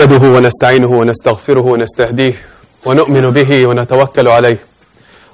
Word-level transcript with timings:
نحمده 0.00 0.28
ونستعينه 0.28 0.90
ونستغفره 0.90 1.62
ونستهديه 1.62 2.34
ونؤمن 2.86 3.26
به 3.26 3.68
ونتوكل 3.68 4.28
عليه. 4.28 4.58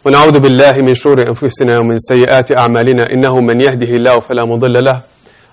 ونعوذ 0.05 0.39
بالله 0.41 0.75
من 0.77 0.95
شرور 0.95 1.29
أنفسنا 1.29 1.79
ومن 1.79 1.99
سيئات 1.99 2.59
أعمالنا. 2.59 3.13
إنه 3.13 3.35
من 3.41 3.61
يهده 3.61 3.87
الله 3.87 4.19
فلا 4.21 4.45
مضل 4.45 4.85
له 4.85 5.03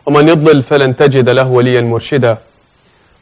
ومن 0.05 0.29
يضلل 0.29 0.61
فلن 0.61 0.95
تجد 0.95 1.29
له 1.29 1.51
وليا 1.51 1.81
مرشدا. 1.81 2.37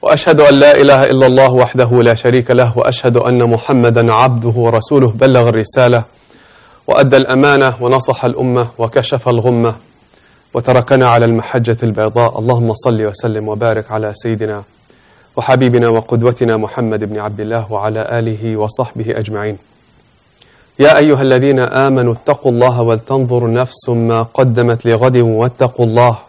وأشهد 0.01 0.41
أن 0.41 0.53
لا 0.53 0.71
إله 0.81 1.01
إلا 1.03 1.25
الله 1.25 1.51
وحده 1.53 1.89
لا 1.91 2.13
شريك 2.13 2.51
له 2.51 2.77
وأشهد 2.77 3.17
أن 3.17 3.49
محمدا 3.49 4.13
عبده 4.13 4.55
ورسوله. 4.55 5.11
بلغ 5.11 5.49
الرسالة 5.49 6.03
وأدى 6.87 7.17
الأمانة 7.17 7.83
ونصح 7.83 8.25
الأمة 8.25 8.71
وكشف 8.77 9.27
الغمة 9.27 9.75
وتركنا 10.53 11.07
على 11.07 11.25
المحجة 11.25 11.77
البيضاء. 11.83 12.39
اللهم 12.39 12.73
صل 12.73 13.05
وسلم 13.05 13.47
وبارك 13.47 13.91
على 13.91 14.11
سيدنا 14.15 14.63
وحبيبنا 15.37 15.89
وقدوتنا 15.89 16.57
محمد 16.57 17.03
بن 17.03 17.19
عبد 17.19 17.39
الله 17.39 17.71
وعلى 17.71 18.19
آله 18.19 18.57
وصحبه 18.57 19.05
أجمعين 19.09 19.57
يا 20.79 20.97
أيها 21.03 21.21
الذين 21.21 21.59
آمنوا 21.59 22.13
اتقوا 22.13 22.51
الله 22.51 22.81
ولتنظر 22.81 23.51
نفس 23.53 23.89
ما 23.89 24.21
قدمت 24.23 24.85
لغد 24.85 25.17
واتقوا 25.17 25.85
الله 25.85 26.19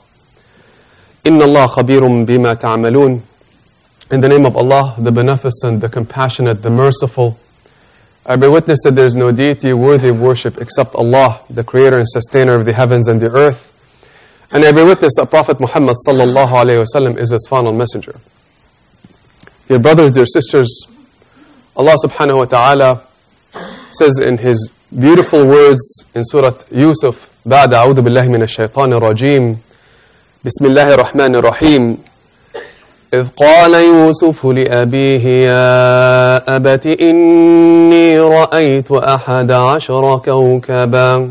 إن 1.27 1.43
الله 1.43 1.66
خبير 1.66 2.02
بما 2.24 2.55
تعملون 2.55 3.20
In 4.12 4.20
the 4.20 4.29
name 4.29 4.45
of 4.45 4.57
Allah, 4.59 4.95
the 4.98 5.10
Beneficent, 5.10 5.80
the 5.80 5.88
Compassionate, 5.88 6.60
the 6.60 6.69
Merciful, 6.69 7.38
I 8.27 8.37
bear 8.37 8.51
witness 8.51 8.80
that 8.84 8.95
there 8.95 9.07
is 9.07 9.16
no 9.16 9.32
deity 9.32 9.73
worthy 9.73 10.10
of 10.10 10.21
worship 10.21 10.59
except 10.60 10.95
Allah, 10.95 11.41
the 11.48 11.65
Creator 11.65 11.96
and 11.96 12.07
Sustainer 12.07 12.59
of 12.59 12.66
the 12.66 12.74
heavens 12.74 13.09
and 13.09 13.19
the 13.21 13.34
earth. 13.34 13.73
And 14.51 14.62
I 14.66 14.71
bear 14.73 14.84
witness 14.84 15.15
that 15.16 15.30
Prophet 15.30 15.59
Muhammad 15.60 15.96
sallallahu 16.07 16.52
alayhi 16.52 16.84
wasallam 16.84 17.19
is 17.19 17.30
His 17.32 17.46
final 17.48 17.73
messenger. 17.73 18.15
Dear 19.69 19.79
brothers, 19.79 20.11
dear 20.11 20.27
sisters, 20.27 20.87
Allah 21.77 21.95
subhanahu 22.05 22.39
wa 22.39 22.45
ta'ala 22.45 23.02
says 23.93 24.18
in 24.18 24.37
His 24.38 24.71
beautiful 24.91 25.46
words 25.46 26.05
in 26.15 26.24
Surah 26.24 26.55
Yusuf, 26.71 27.29
بعد 27.46 27.74
أعوذ 27.74 28.01
بالله 28.01 28.29
من 28.29 28.43
الشيطان 28.43 28.93
الرجيم 28.93 29.57
بسم 30.45 30.66
الله 30.66 30.95
الرحمن 30.95 31.37
الرحيم 31.37 31.99
إذ 33.15 33.29
قال 33.37 33.74
يوسف 33.74 34.46
لأبيه 34.46 35.24
يا 35.51 36.57
أبت 36.57 36.87
إني 36.87 38.10
رأيت 38.10 38.90
أحد 38.93 39.51
عشر 39.51 40.18
كوكبا. 40.18 41.30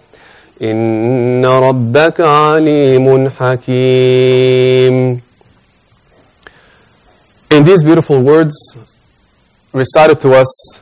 إن 0.62 1.44
ربك 1.46 2.20
عليم 2.20 3.28
حكيم 3.28 5.20
In 7.52 7.62
these 7.62 7.82
beautiful 7.82 8.20
words 8.22 8.54
recited 9.72 10.20
to 10.20 10.30
us 10.30 10.80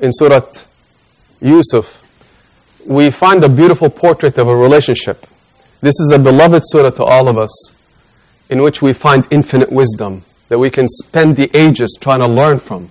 in 0.00 0.10
Surah 0.12 0.42
Yusuf, 1.40 1.86
we 2.86 3.10
find 3.10 3.42
a 3.42 3.48
beautiful 3.48 3.90
portrait 3.90 4.38
of 4.38 4.46
a 4.46 4.54
relationship. 4.54 5.26
This 5.80 5.98
is 6.00 6.12
a 6.12 6.18
beloved 6.18 6.62
surah 6.66 6.90
to 6.90 7.04
all 7.04 7.28
of 7.28 7.36
us, 7.38 7.72
in 8.48 8.62
which 8.62 8.80
we 8.80 8.92
find 8.92 9.26
infinite 9.30 9.72
wisdom 9.72 10.22
that 10.48 10.58
we 10.58 10.70
can 10.70 10.86
spend 10.86 11.36
the 11.36 11.50
ages 11.56 11.98
trying 12.00 12.20
to 12.20 12.26
learn 12.28 12.58
from. 12.58 12.90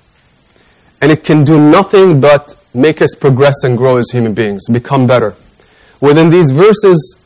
And 1.01 1.11
it 1.11 1.23
can 1.23 1.43
do 1.43 1.59
nothing 1.59 2.19
but 2.19 2.55
make 2.73 3.01
us 3.01 3.15
progress 3.15 3.63
and 3.63 3.77
grow 3.77 3.97
as 3.97 4.09
human 4.11 4.33
beings, 4.33 4.67
become 4.69 5.05
better. 5.07 5.35
Within 6.00 6.28
these 6.28 6.50
verses, 6.50 7.16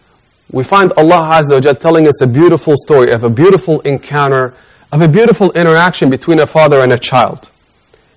we 0.51 0.65
find 0.65 0.93
Allah 0.97 1.41
Azza 1.41 1.65
wa 1.65 1.73
telling 1.73 2.07
us 2.07 2.21
a 2.23 2.27
beautiful 2.27 2.75
story 2.77 3.13
of 3.13 3.25
a 3.25 3.31
beautiful 3.31 3.81
encounter, 3.81 4.55
of 4.91 5.01
a 5.01 5.09
beautiful 5.09 5.51
interaction 5.53 6.11
between 6.11 6.41
a 6.41 6.47
father 6.47 6.81
and 6.81 6.93
a 6.93 6.99
child. 6.99 7.51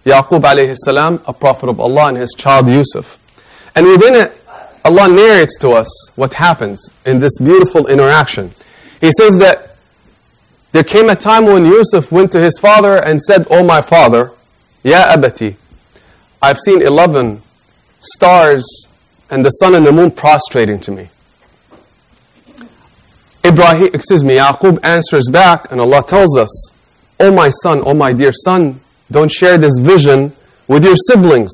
Yaqub 0.06 0.44
alayhi 0.44 0.76
salam, 0.76 1.22
a 1.26 1.34
prophet 1.34 1.70
of 1.70 1.80
Allah, 1.80 2.10
and 2.10 2.18
his 2.18 2.34
child 2.38 2.68
Yusuf. 2.68 3.20
And 3.76 3.88
within 3.88 4.16
it, 4.16 4.42
Allah 4.84 5.08
narrates 5.08 5.58
to 5.60 5.70
us 5.70 5.90
what 6.16 6.34
happens 6.36 6.92
in 7.06 7.20
this 7.20 7.38
beautiful 7.40 7.88
interaction. 7.88 8.52
He 9.02 9.12
says 9.18 9.34
that 9.38 9.78
there 10.72 10.84
came 10.84 11.10
a 11.10 11.16
time 11.16 11.46
when 11.46 11.66
Yusuf 11.66 12.12
went 12.12 12.32
to 12.34 12.42
his 12.42 12.60
father 12.60 12.98
and 12.98 13.22
said, 13.22 13.48
Oh 13.50 13.64
my 13.64 13.82
father, 13.82 14.32
Ya 14.84 15.08
abati, 15.10 15.56
I've 16.42 16.60
seen 16.60 16.82
11 16.82 17.42
stars 18.00 18.88
and 19.30 19.44
the 19.44 19.50
sun 19.50 19.76
and 19.76 19.86
the 19.86 19.92
moon 19.92 20.12
prostrating 20.12 20.80
to 20.82 20.92
me. 20.92 21.10
Ibrahim, 23.46 23.90
excuse 23.94 24.24
me, 24.24 24.38
Yaqub 24.38 24.80
answers 24.84 25.30
back 25.32 25.72
and 25.72 25.80
Allah 25.80 26.04
tells 26.08 26.38
us, 26.38 26.72
Oh 27.20 27.32
my 27.32 27.50
son, 27.50 27.82
oh 27.86 27.94
my 27.94 28.12
dear 28.12 28.32
son, 28.32 28.80
don't 29.12 29.32
share 29.32 29.58
this 29.58 29.78
vision 29.80 30.34
with 30.68 30.84
your 30.84 30.96
siblings, 31.10 31.52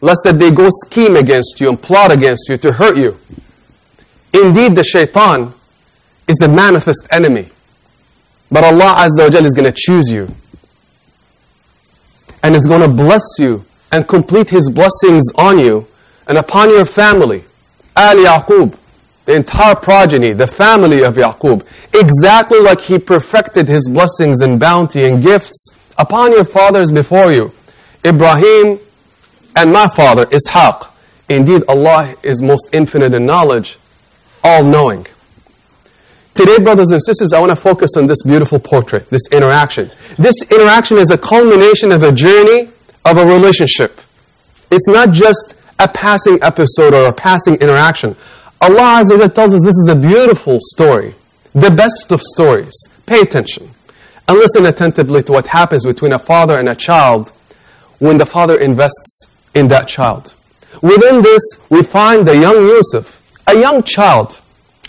lest 0.00 0.20
that 0.24 0.38
they 0.38 0.50
go 0.50 0.68
scheme 0.84 1.16
against 1.16 1.60
you 1.60 1.68
and 1.68 1.80
plot 1.80 2.12
against 2.12 2.48
you 2.48 2.56
to 2.58 2.72
hurt 2.72 2.96
you. 2.96 3.16
Indeed, 4.32 4.74
the 4.76 4.84
shaitan 4.84 5.54
is 6.28 6.36
the 6.36 6.48
manifest 6.48 7.06
enemy. 7.10 7.48
But 8.50 8.64
Allah 8.64 8.94
Azza 8.98 9.24
wa 9.24 9.30
Jal 9.30 9.46
is 9.46 9.54
going 9.54 9.72
to 9.72 9.74
choose 9.74 10.08
you. 10.10 10.28
And 12.42 12.54
is 12.54 12.66
going 12.66 12.82
to 12.82 12.88
bless 12.88 13.24
you 13.38 13.64
and 13.90 14.06
complete 14.06 14.50
His 14.50 14.70
blessings 14.70 15.24
on 15.36 15.58
you 15.58 15.86
and 16.26 16.38
upon 16.38 16.70
your 16.70 16.86
family. 16.86 17.44
Al 17.96 18.16
Yaqub, 18.16 18.76
the 19.24 19.34
entire 19.34 19.74
progeny, 19.74 20.34
the 20.34 20.46
family 20.46 21.02
of 21.02 21.14
Yaqub, 21.14 21.66
exactly 21.94 22.60
like 22.60 22.80
He 22.80 22.98
perfected 22.98 23.68
His 23.68 23.88
blessings 23.88 24.40
and 24.40 24.60
bounty 24.60 25.04
and 25.04 25.22
gifts 25.24 25.70
upon 25.98 26.32
your 26.32 26.44
fathers 26.44 26.92
before 26.92 27.32
you, 27.32 27.52
Ibrahim 28.04 28.78
and 29.56 29.72
my 29.72 29.86
father, 29.96 30.26
Ishaq. 30.26 30.90
Indeed, 31.28 31.62
Allah 31.68 32.14
is 32.22 32.42
most 32.42 32.68
infinite 32.72 33.14
in 33.14 33.26
knowledge, 33.26 33.78
all 34.44 34.62
knowing. 34.62 35.06
Today, 36.34 36.58
brothers 36.62 36.90
and 36.90 37.02
sisters, 37.02 37.32
I 37.32 37.40
want 37.40 37.50
to 37.50 37.56
focus 37.60 37.92
on 37.96 38.06
this 38.06 38.22
beautiful 38.22 38.58
portrait, 38.60 39.08
this 39.08 39.22
interaction. 39.32 39.90
This 40.18 40.34
interaction 40.50 40.98
is 40.98 41.10
a 41.10 41.16
culmination 41.16 41.90
of 41.92 42.02
a 42.02 42.12
journey 42.12 42.68
of 43.06 43.16
a 43.16 43.24
relationship. 43.24 44.00
It's 44.70 44.86
not 44.86 45.12
just 45.12 45.54
a 45.78 45.88
passing 45.88 46.38
episode 46.42 46.94
or 46.94 47.06
a 47.06 47.12
passing 47.12 47.54
interaction. 47.56 48.16
Allah 48.60 49.02
Azza 49.04 49.34
tells 49.34 49.54
us 49.54 49.62
this 49.62 49.76
is 49.76 49.88
a 49.88 49.96
beautiful 49.96 50.58
story, 50.60 51.14
the 51.52 51.70
best 51.70 52.10
of 52.10 52.22
stories. 52.22 52.74
Pay 53.04 53.20
attention 53.20 53.70
and 54.28 54.38
listen 54.38 54.66
attentively 54.66 55.22
to 55.22 55.32
what 55.32 55.46
happens 55.46 55.84
between 55.84 56.12
a 56.12 56.18
father 56.18 56.58
and 56.58 56.68
a 56.68 56.74
child 56.74 57.32
when 57.98 58.16
the 58.18 58.26
father 58.26 58.58
invests 58.58 59.26
in 59.54 59.68
that 59.68 59.88
child. 59.88 60.34
Within 60.82 61.22
this, 61.22 61.42
we 61.70 61.82
find 61.82 62.26
the 62.26 62.36
young 62.36 62.62
Yusuf, 62.62 63.22
a 63.46 63.58
young 63.58 63.82
child. 63.82 64.40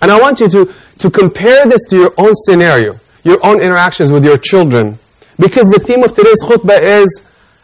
And 0.01 0.12
I 0.12 0.19
want 0.19 0.40
you 0.40 0.50
to, 0.50 0.74
to 1.00 1.10
compare 1.10 1.66
this 1.68 1.81
to 1.90 1.98
your 1.98 2.13
own 2.18 2.33
scenario, 2.33 3.00
your 3.24 3.45
own 3.45 3.62
interactions 3.62 4.12
with 4.12 4.25
your 4.25 4.38
children. 4.38 5.00
Because 5.40 5.68
the 5.68 5.80
theme 5.80 6.04
of 6.04 6.16
today's 6.16 6.42
khutbah 6.44 6.81
is, 6.81 7.22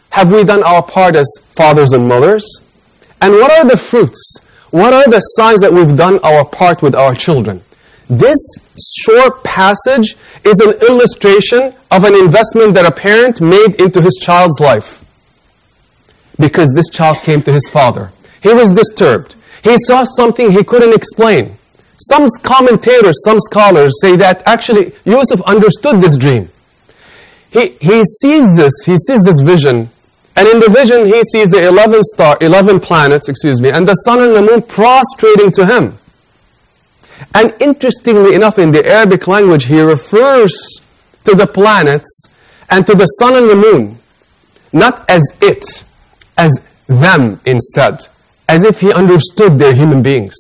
have 0.10 0.32
we 0.32 0.44
done 0.44 0.64
our 0.64 0.84
part 0.84 1.16
as 1.16 1.28
fathers 1.56 1.92
and 1.92 2.08
mothers? 2.08 2.63
And 3.24 3.34
what 3.36 3.52
are 3.52 3.66
the 3.66 3.78
fruits? 3.78 4.22
What 4.72 4.94
are 4.94 5.10
the 5.10 5.22
signs 5.38 5.62
that 5.62 5.72
we've 5.72 5.96
done 5.96 6.20
our 6.24 6.44
part 6.44 6.82
with 6.82 6.94
our 6.94 7.16
children? 7.16 7.62
This 8.10 8.38
short 9.06 9.44
passage 9.46 10.18
is 10.44 10.60
an 10.60 10.74
illustration 10.90 11.74
of 11.90 12.04
an 12.04 12.16
investment 12.18 12.74
that 12.74 12.86
a 12.86 12.92
parent 12.92 13.40
made 13.40 13.80
into 13.80 14.02
his 14.02 14.20
child's 14.22 14.60
life. 14.60 15.00
because 16.40 16.70
this 16.76 16.90
child 16.90 17.18
came 17.18 17.42
to 17.44 17.54
his 17.54 17.70
father. 17.70 18.12
He 18.42 18.52
was 18.54 18.70
disturbed. 18.72 19.36
He 19.64 19.76
saw 19.78 20.04
something 20.04 20.52
he 20.52 20.64
couldn't 20.64 20.94
explain. 20.94 21.56
Some 22.12 22.28
commentators, 22.42 23.24
some 23.24 23.40
scholars 23.40 23.94
say 24.02 24.16
that 24.18 24.42
actually 24.46 24.94
Yusuf 25.06 25.42
understood 25.42 26.02
this 26.02 26.18
dream. 26.18 26.50
He, 27.52 27.78
he 27.80 28.04
sees 28.22 28.50
this, 28.56 28.74
he 28.84 28.98
sees 28.98 29.24
this 29.24 29.40
vision, 29.40 29.92
and 30.36 30.48
in 30.48 30.60
the 30.60 30.72
vision 30.74 31.06
he 31.06 31.22
sees 31.32 31.48
the 31.48 31.62
11 31.68 32.02
star, 32.04 32.38
11 32.42 32.80
planets, 32.80 33.30
excuse 33.30 33.62
me, 33.62 33.70
and 33.70 33.88
the 33.88 33.94
sun 33.94 34.22
and 34.22 34.36
the 34.36 34.42
moon 34.42 34.62
prostrating 34.62 35.52
to 35.52 35.66
him. 35.66 35.98
And 37.36 37.54
interestingly 37.60 38.36
enough, 38.36 38.58
in 38.58 38.72
the 38.72 38.86
Arabic 38.86 39.28
language, 39.28 39.66
he 39.66 39.80
refers 39.80 40.54
to 41.26 41.36
the 41.36 41.48
planets 41.48 42.28
and 42.70 42.86
to 42.86 42.96
the 42.96 43.06
sun 43.06 43.38
and 43.38 43.50
the 43.50 43.56
moon, 43.56 43.98
not 44.72 45.06
as 45.10 45.22
it, 45.42 45.84
as 46.38 46.52
them 46.88 47.40
instead, 47.46 48.08
as 48.50 48.64
if 48.64 48.80
he 48.80 48.92
understood 48.92 49.58
they're 49.58 49.76
human 49.76 50.02
beings. 50.02 50.36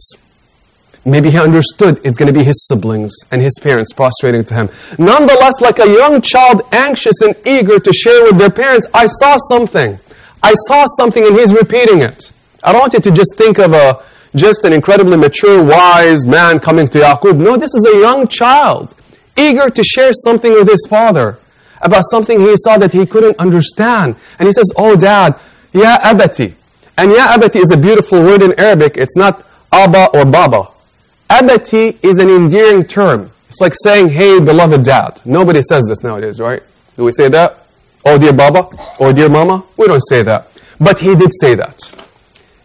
Maybe 1.05 1.29
he 1.29 1.38
understood 1.38 2.00
it's 2.05 2.17
going 2.17 2.33
to 2.33 2.38
be 2.38 2.45
his 2.45 2.65
siblings 2.67 3.13
and 3.31 3.41
his 3.41 3.53
parents 3.61 3.91
prostrating 3.91 4.45
to 4.45 4.53
him. 4.53 4.69
Nonetheless, 4.97 5.59
like 5.59 5.79
a 5.79 5.88
young 5.88 6.21
child, 6.21 6.61
anxious 6.71 7.21
and 7.21 7.35
eager 7.45 7.77
to 7.77 7.94
share 7.94 8.23
with 8.23 8.38
their 8.38 8.50
parents, 8.50 8.88
I 8.94 9.07
saw 9.07 9.38
something. 9.50 10.00
I 10.41 10.53
saw 10.67 10.85
something 10.97 11.25
and 11.25 11.38
he's 11.38 11.53
repeating 11.53 12.01
it. 12.01 12.31
I 12.63 12.71
don't 12.71 12.81
want 12.81 12.94
you 12.94 13.01
to 13.01 13.11
just 13.11 13.35
think 13.35 13.59
of 13.59 13.73
a 13.73 14.03
just 14.35 14.63
an 14.63 14.73
incredibly 14.73 15.17
mature, 15.17 15.63
wise 15.63 16.25
man 16.25 16.59
coming 16.59 16.88
to 16.88 17.00
Yaqub. 17.00 17.38
No, 17.38 17.57
this 17.57 17.73
is 17.75 17.85
a 17.94 18.00
young 18.00 18.27
child, 18.27 18.95
eager 19.38 19.69
to 19.69 19.83
share 19.83 20.11
something 20.13 20.51
with 20.53 20.69
his 20.69 20.88
father 20.89 21.38
about 21.81 22.03
something 22.09 22.39
he 22.39 22.55
saw 22.57 22.77
that 22.77 22.94
he 22.94 23.05
couldn't 23.05 23.38
understand. 23.39 24.15
And 24.39 24.47
he 24.47 24.53
says, 24.53 24.71
Oh, 24.77 24.95
dad, 24.95 25.38
ya 25.73 25.97
abati. 26.03 26.55
And 26.97 27.11
ya 27.11 27.27
abati 27.33 27.59
is 27.59 27.71
a 27.71 27.77
beautiful 27.77 28.23
word 28.23 28.41
in 28.41 28.57
Arabic. 28.59 28.97
It's 28.97 29.15
not 29.17 29.45
abba 29.71 30.09
or 30.17 30.25
baba. 30.25 30.69
Abati 31.33 31.97
is 32.03 32.19
an 32.19 32.30
endearing 32.30 32.85
term. 32.85 33.31
It's 33.50 33.59
like 33.59 33.74
saying, 33.83 34.09
hey, 34.09 34.39
beloved 34.39 34.83
dad. 34.83 35.19
Nobody 35.25 35.63
says 35.63 35.83
this 35.88 36.03
nowadays, 36.03 36.39
right? 36.39 36.62
Do 36.95 37.06
we 37.06 37.12
say 37.12 37.27
that? 37.30 37.65
Oh, 38.06 38.19
dear 38.19 38.33
baba? 38.33 38.69
Oh, 39.00 39.12
dear 39.12 39.30
mama? 39.30 39.63
We 39.75 39.88
don't 39.88 40.07
say 40.07 40.21
that. 40.21 40.47
But 40.80 41.00
he 41.00 41.15
did 41.15 41.31
say 41.41 41.56
that. 41.56 41.80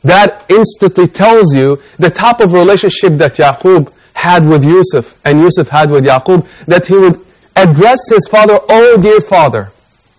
That 0.04 0.44
instantly 0.50 1.08
tells 1.08 1.54
you 1.54 1.80
the 1.98 2.10
type 2.10 2.40
of 2.40 2.52
relationship 2.52 3.14
that 3.18 3.36
Yaqub 3.36 3.90
had 4.12 4.46
with 4.46 4.62
Yusuf 4.64 5.14
and 5.24 5.40
Yusuf 5.40 5.68
had 5.68 5.90
with 5.90 6.04
Yaqub, 6.04 6.46
that 6.66 6.84
he 6.86 6.96
would 6.96 7.24
address 7.56 8.00
his 8.10 8.28
father, 8.30 8.58
oh 8.68 9.00
dear 9.00 9.20
father. 9.22 9.72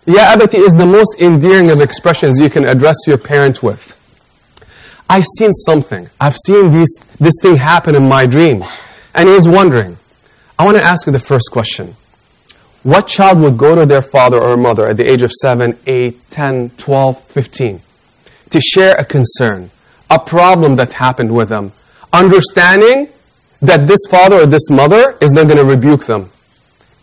Ya 0.06 0.34
abati 0.34 0.58
is 0.58 0.74
the 0.74 0.88
most 0.88 1.20
endearing 1.20 1.70
of 1.70 1.82
expressions 1.82 2.40
you 2.40 2.50
can 2.50 2.68
address 2.68 2.98
your 3.06 3.20
parent 3.20 3.62
with. 3.62 3.99
I've 5.12 5.26
seen 5.40 5.52
something. 5.54 6.08
I've 6.22 6.38
seen 6.38 6.72
these, 6.72 6.94
this 7.20 7.34
thing 7.42 7.56
happen 7.56 7.96
in 7.96 8.08
my 8.08 8.28
dream. 8.28 8.64
And 9.16 9.28
he's 9.28 9.50
wondering. 9.50 9.98
I 10.58 10.66
want 10.66 10.78
to 10.78 10.84
ask 10.84 11.08
you 11.08 11.12
the 11.12 11.20
first 11.20 11.50
question. 11.52 11.96
What 12.84 13.08
child 13.08 13.40
would 13.40 13.58
go 13.58 13.76
to 13.76 13.88
their 13.88 14.04
father 14.04 14.38
or 14.38 14.56
mother 14.56 14.88
at 14.88 14.98
the 14.98 15.12
age 15.12 15.24
of 15.24 15.32
7, 15.32 15.80
8, 15.88 16.30
10, 16.30 16.70
12, 16.78 17.26
15 17.26 17.82
to 18.52 18.62
share 18.62 18.96
a 18.98 19.04
concern, 19.04 19.72
a 20.12 20.20
problem 20.20 20.76
that 20.76 20.94
happened 20.94 21.32
with 21.36 21.50
them, 21.50 21.74
understanding 22.14 23.10
that 23.62 23.88
this 23.88 24.00
father 24.10 24.42
or 24.42 24.46
this 24.46 24.70
mother 24.70 25.18
is 25.22 25.32
not 25.32 25.48
going 25.48 25.58
to 25.58 25.66
rebuke 25.66 26.06
them, 26.06 26.30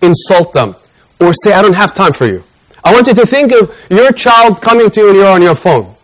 insult 0.00 0.52
them, 0.52 0.76
or 1.20 1.32
say, 1.44 1.52
I 1.52 1.60
don't 1.60 1.76
have 1.76 1.92
time 1.92 2.12
for 2.12 2.26
you. 2.26 2.44
I 2.84 2.92
want 2.92 3.08
you 3.08 3.14
to 3.14 3.26
think 3.26 3.52
of 3.52 3.74
your 3.90 4.12
child 4.12 4.62
coming 4.62 4.90
to 4.90 5.00
you 5.00 5.08
and 5.08 5.16
you're 5.16 5.26
on 5.26 5.42
your 5.42 5.56
phone. 5.56 5.94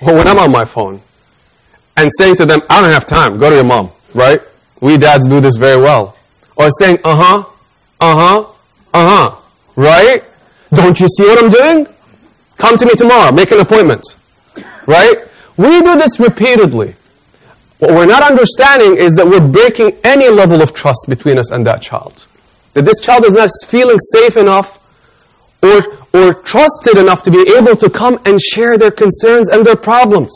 Or 0.00 0.16
when 0.16 0.26
I'm 0.26 0.38
on 0.38 0.50
my 0.50 0.64
phone 0.64 1.00
and 1.96 2.10
saying 2.18 2.36
to 2.36 2.46
them, 2.46 2.60
I 2.70 2.80
don't 2.80 2.90
have 2.90 3.06
time, 3.06 3.36
go 3.38 3.50
to 3.50 3.56
your 3.56 3.64
mom, 3.64 3.90
right? 4.14 4.40
We 4.80 4.98
dads 4.98 5.26
do 5.28 5.40
this 5.40 5.56
very 5.56 5.80
well. 5.80 6.16
Or 6.56 6.70
saying, 6.78 6.98
uh 7.04 7.16
huh, 7.16 7.44
uh 8.00 8.16
huh, 8.16 8.52
uh 8.94 9.08
huh, 9.08 9.36
right? 9.76 10.24
Don't 10.72 10.98
you 10.98 11.06
see 11.08 11.24
what 11.24 11.42
I'm 11.42 11.50
doing? 11.50 11.86
Come 12.58 12.76
to 12.76 12.86
me 12.86 12.92
tomorrow, 12.94 13.32
make 13.32 13.50
an 13.50 13.60
appointment, 13.60 14.16
right? 14.86 15.14
We 15.56 15.80
do 15.80 15.96
this 15.96 16.18
repeatedly. 16.18 16.96
What 17.78 17.94
we're 17.94 18.06
not 18.06 18.22
understanding 18.22 18.96
is 18.96 19.12
that 19.14 19.26
we're 19.26 19.46
breaking 19.46 19.98
any 20.04 20.28
level 20.28 20.62
of 20.62 20.72
trust 20.72 21.06
between 21.08 21.38
us 21.38 21.50
and 21.50 21.66
that 21.66 21.82
child. 21.82 22.26
That 22.74 22.84
this 22.84 23.00
child 23.00 23.24
is 23.24 23.32
not 23.32 23.50
feeling 23.66 23.98
safe 24.14 24.36
enough 24.36 24.78
or, 25.62 25.98
or 26.14 26.34
trusted 26.42 26.96
enough 26.96 27.22
to 27.24 27.30
be 27.30 27.40
able 27.56 27.76
to 27.76 27.90
come 27.90 28.18
and 28.24 28.40
share 28.40 28.78
their 28.78 28.90
concerns 28.90 29.48
and 29.48 29.64
their 29.64 29.76
problems. 29.76 30.32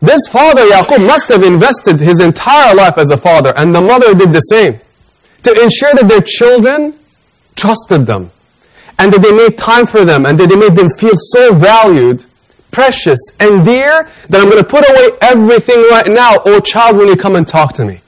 This 0.00 0.20
father, 0.32 0.64
Yaqub, 0.64 1.06
must 1.06 1.28
have 1.28 1.44
invested 1.44 2.00
his 2.00 2.20
entire 2.20 2.74
life 2.74 2.94
as 2.96 3.10
a 3.10 3.18
father, 3.18 3.52
and 3.56 3.74
the 3.74 3.82
mother 3.82 4.14
did 4.14 4.32
the 4.32 4.40
same, 4.40 4.80
to 5.42 5.52
ensure 5.62 5.92
that 5.92 6.08
their 6.08 6.22
children 6.24 6.96
trusted 7.54 8.06
them, 8.06 8.30
and 8.98 9.12
that 9.12 9.20
they 9.20 9.32
made 9.32 9.58
time 9.58 9.86
for 9.86 10.06
them, 10.06 10.24
and 10.24 10.40
that 10.40 10.48
they 10.48 10.56
made 10.56 10.74
them 10.74 10.88
feel 10.98 11.12
so 11.14 11.54
valued, 11.54 12.24
precious, 12.70 13.20
and 13.40 13.62
dear, 13.62 14.08
that 14.30 14.40
I'm 14.40 14.48
going 14.48 14.64
to 14.64 14.68
put 14.68 14.88
away 14.88 15.18
everything 15.20 15.82
right 15.90 16.08
now, 16.08 16.36
oh 16.46 16.60
child, 16.60 16.96
when 16.96 17.08
you 17.08 17.16
come 17.16 17.36
and 17.36 17.46
talk 17.46 17.74
to 17.74 17.84
me. 17.84 18.00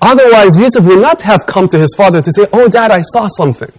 Otherwise, 0.00 0.56
Yusuf 0.56 0.82
would 0.84 1.02
not 1.02 1.20
have 1.20 1.44
come 1.44 1.68
to 1.68 1.78
his 1.78 1.94
father 1.94 2.22
to 2.22 2.32
say, 2.32 2.46
oh 2.54 2.68
dad, 2.68 2.90
I 2.90 3.02
saw 3.02 3.26
something. 3.26 3.70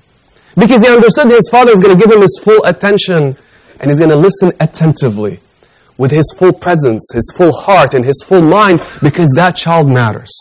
Because 0.55 0.85
he 0.85 0.93
understood 0.93 1.31
his 1.31 1.49
father 1.49 1.71
is 1.71 1.79
going 1.79 1.97
to 1.97 2.03
give 2.03 2.13
him 2.13 2.21
his 2.21 2.39
full 2.43 2.63
attention, 2.63 3.35
and 3.79 3.89
he's 3.89 3.97
going 3.97 4.11
to 4.11 4.15
listen 4.17 4.51
attentively 4.59 5.39
with 5.97 6.11
his 6.11 6.33
full 6.37 6.53
presence, 6.53 7.07
his 7.13 7.31
full 7.35 7.51
heart, 7.51 7.93
and 7.93 8.05
his 8.05 8.23
full 8.27 8.41
mind, 8.41 8.81
because 9.01 9.29
that 9.35 9.55
child 9.55 9.87
matters. 9.87 10.31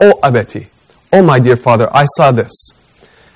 Oh, 0.00 0.18
Abati, 0.22 0.68
oh 1.12 1.22
my 1.22 1.38
dear 1.38 1.56
father, 1.56 1.88
I 1.94 2.04
saw 2.16 2.30
this. 2.30 2.72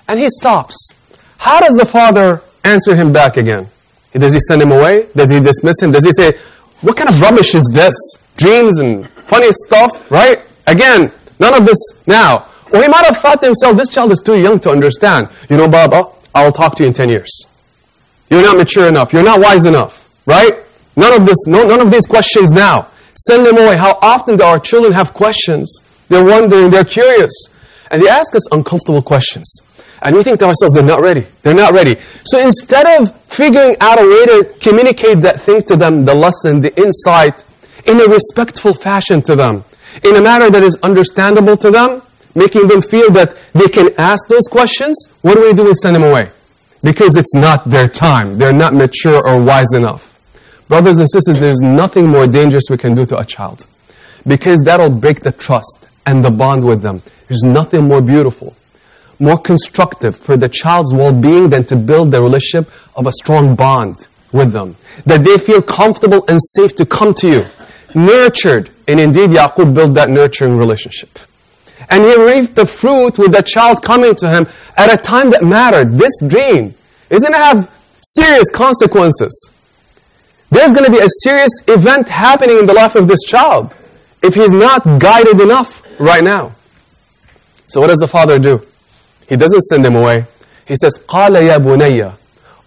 And 0.08 0.18
he 0.18 0.28
stops. 0.28 0.92
How 1.38 1.60
does 1.60 1.76
the 1.76 1.86
father 1.86 2.42
answer 2.64 2.96
him 2.96 3.12
back 3.12 3.36
again? 3.36 3.68
Does 4.12 4.32
he 4.32 4.40
send 4.40 4.62
him 4.62 4.72
away? 4.72 5.08
Does 5.14 5.30
he 5.30 5.40
dismiss 5.40 5.80
him? 5.82 5.90
Does 5.90 6.04
he 6.04 6.12
say, 6.12 6.32
what 6.80 6.96
kind 6.96 7.08
of 7.10 7.20
rubbish 7.20 7.54
is 7.54 7.68
this? 7.72 7.94
Dreams 8.36 8.78
and 8.78 9.10
funny 9.24 9.50
stuff, 9.66 9.90
right? 10.10 10.38
Again, 10.66 11.12
none 11.38 11.54
of 11.54 11.66
this 11.66 11.78
now. 12.06 12.50
Or 12.72 12.82
he 12.82 12.88
might 12.88 13.04
have 13.06 13.18
thought 13.18 13.40
to 13.42 13.46
himself, 13.46 13.76
this 13.76 13.90
child 13.90 14.12
is 14.12 14.20
too 14.20 14.40
young 14.40 14.58
to 14.60 14.70
understand. 14.70 15.28
You 15.48 15.56
know, 15.56 15.68
Baba, 15.68 16.12
I'll 16.34 16.52
talk 16.52 16.76
to 16.76 16.82
you 16.82 16.88
in 16.88 16.94
10 16.94 17.08
years. 17.08 17.46
You're 18.30 18.42
not 18.42 18.56
mature 18.56 18.88
enough. 18.88 19.12
You're 19.12 19.22
not 19.22 19.40
wise 19.40 19.64
enough, 19.64 20.08
right? 20.26 20.63
None 20.96 21.20
of 21.20 21.26
this, 21.26 21.46
no, 21.46 21.64
none 21.64 21.80
of 21.80 21.90
these 21.90 22.06
questions 22.06 22.52
now. 22.52 22.90
Send 23.28 23.46
them 23.46 23.56
away. 23.56 23.76
How 23.76 23.98
often 24.02 24.36
do 24.36 24.44
our 24.44 24.58
children 24.58 24.92
have 24.92 25.12
questions? 25.12 25.80
They're 26.08 26.24
wondering, 26.24 26.70
they're 26.70 26.84
curious. 26.84 27.32
And 27.90 28.02
they 28.02 28.08
ask 28.08 28.34
us 28.34 28.42
uncomfortable 28.52 29.02
questions. 29.02 29.60
And 30.02 30.16
we 30.16 30.22
think 30.22 30.38
to 30.40 30.46
ourselves, 30.46 30.74
they're 30.74 30.84
not 30.84 31.00
ready. 31.00 31.26
They're 31.42 31.54
not 31.54 31.72
ready. 31.72 31.96
So 32.24 32.38
instead 32.38 32.86
of 32.86 33.14
figuring 33.30 33.76
out 33.80 34.00
a 34.00 34.06
way 34.06 34.26
to 34.26 34.54
communicate 34.60 35.22
that 35.22 35.40
thing 35.40 35.62
to 35.62 35.76
them, 35.76 36.04
the 36.04 36.14
lesson, 36.14 36.60
the 36.60 36.76
insight, 36.76 37.44
in 37.86 38.00
a 38.00 38.04
respectful 38.04 38.74
fashion 38.74 39.22
to 39.22 39.36
them, 39.36 39.64
in 40.02 40.16
a 40.16 40.22
manner 40.22 40.50
that 40.50 40.62
is 40.62 40.76
understandable 40.82 41.56
to 41.56 41.70
them, 41.70 42.02
making 42.34 42.68
them 42.68 42.82
feel 42.82 43.10
that 43.12 43.36
they 43.52 43.68
can 43.68 43.90
ask 43.98 44.28
those 44.28 44.48
questions, 44.48 44.96
what 45.22 45.36
do 45.36 45.42
we 45.42 45.52
do? 45.52 45.64
We 45.64 45.74
send 45.74 45.94
them 45.94 46.02
away. 46.02 46.30
Because 46.82 47.16
it's 47.16 47.34
not 47.34 47.68
their 47.70 47.88
time. 47.88 48.32
They're 48.32 48.52
not 48.52 48.74
mature 48.74 49.26
or 49.26 49.40
wise 49.42 49.72
enough. 49.72 50.13
Brothers 50.68 50.98
and 50.98 51.08
sisters, 51.10 51.40
there's 51.40 51.60
nothing 51.60 52.08
more 52.08 52.26
dangerous 52.26 52.64
we 52.70 52.78
can 52.78 52.94
do 52.94 53.04
to 53.06 53.18
a 53.18 53.24
child. 53.24 53.66
Because 54.26 54.60
that'll 54.60 54.90
break 54.90 55.20
the 55.20 55.32
trust 55.32 55.86
and 56.06 56.24
the 56.24 56.30
bond 56.30 56.64
with 56.64 56.80
them. 56.80 57.02
There's 57.28 57.42
nothing 57.42 57.84
more 57.86 58.00
beautiful, 58.00 58.56
more 59.18 59.38
constructive 59.38 60.16
for 60.16 60.36
the 60.36 60.48
child's 60.48 60.94
well-being 60.94 61.50
than 61.50 61.64
to 61.66 61.76
build 61.76 62.10
the 62.10 62.22
relationship 62.22 62.72
of 62.96 63.06
a 63.06 63.12
strong 63.12 63.54
bond 63.54 64.06
with 64.32 64.52
them. 64.52 64.76
That 65.04 65.24
they 65.24 65.38
feel 65.38 65.60
comfortable 65.60 66.24
and 66.28 66.40
safe 66.40 66.74
to 66.76 66.86
come 66.86 67.14
to 67.14 67.28
you. 67.28 67.42
Nurtured. 67.94 68.70
And 68.88 69.00
indeed, 69.00 69.30
Yaqub 69.30 69.74
built 69.74 69.94
that 69.94 70.10
nurturing 70.10 70.56
relationship. 70.56 71.18
And 71.90 72.04
he 72.04 72.16
reaped 72.16 72.54
the 72.54 72.66
fruit 72.66 73.18
with 73.18 73.32
the 73.32 73.42
child 73.42 73.82
coming 73.82 74.14
to 74.16 74.28
him 74.28 74.46
at 74.76 74.92
a 74.92 74.96
time 74.96 75.30
that 75.30 75.42
mattered. 75.42 75.98
This 75.98 76.18
dream 76.26 76.74
is 77.10 77.20
going 77.20 77.34
to 77.34 77.38
have 77.38 77.70
serious 78.02 78.50
consequences 78.50 79.50
There's 80.53 80.71
going 80.71 80.85
to 80.85 80.91
be 80.91 80.99
a 80.99 81.09
serious 81.23 81.51
event 81.67 82.09
happening 82.09 82.59
in 82.59 82.65
the 82.65 82.73
life 82.73 82.95
of 82.95 83.07
this 83.07 83.21
child 83.27 83.73
if 84.21 84.33
he's 84.33 84.51
not 84.51 84.83
guided 84.99 85.39
enough 85.39 85.83
right 85.99 86.23
now. 86.23 86.55
So 87.67 87.79
what 87.79 87.89
does 87.89 87.99
the 87.99 88.07
father 88.07 88.39
do? 88.39 88.65
He 89.27 89.37
doesn't 89.37 89.61
send 89.61 89.85
him 89.85 89.95
away. 89.95 90.25
He 90.65 90.75
says, 90.75 90.93
قَالَ 91.07 91.35
يَا 91.39 91.57
بُنَيَّ 91.57 92.15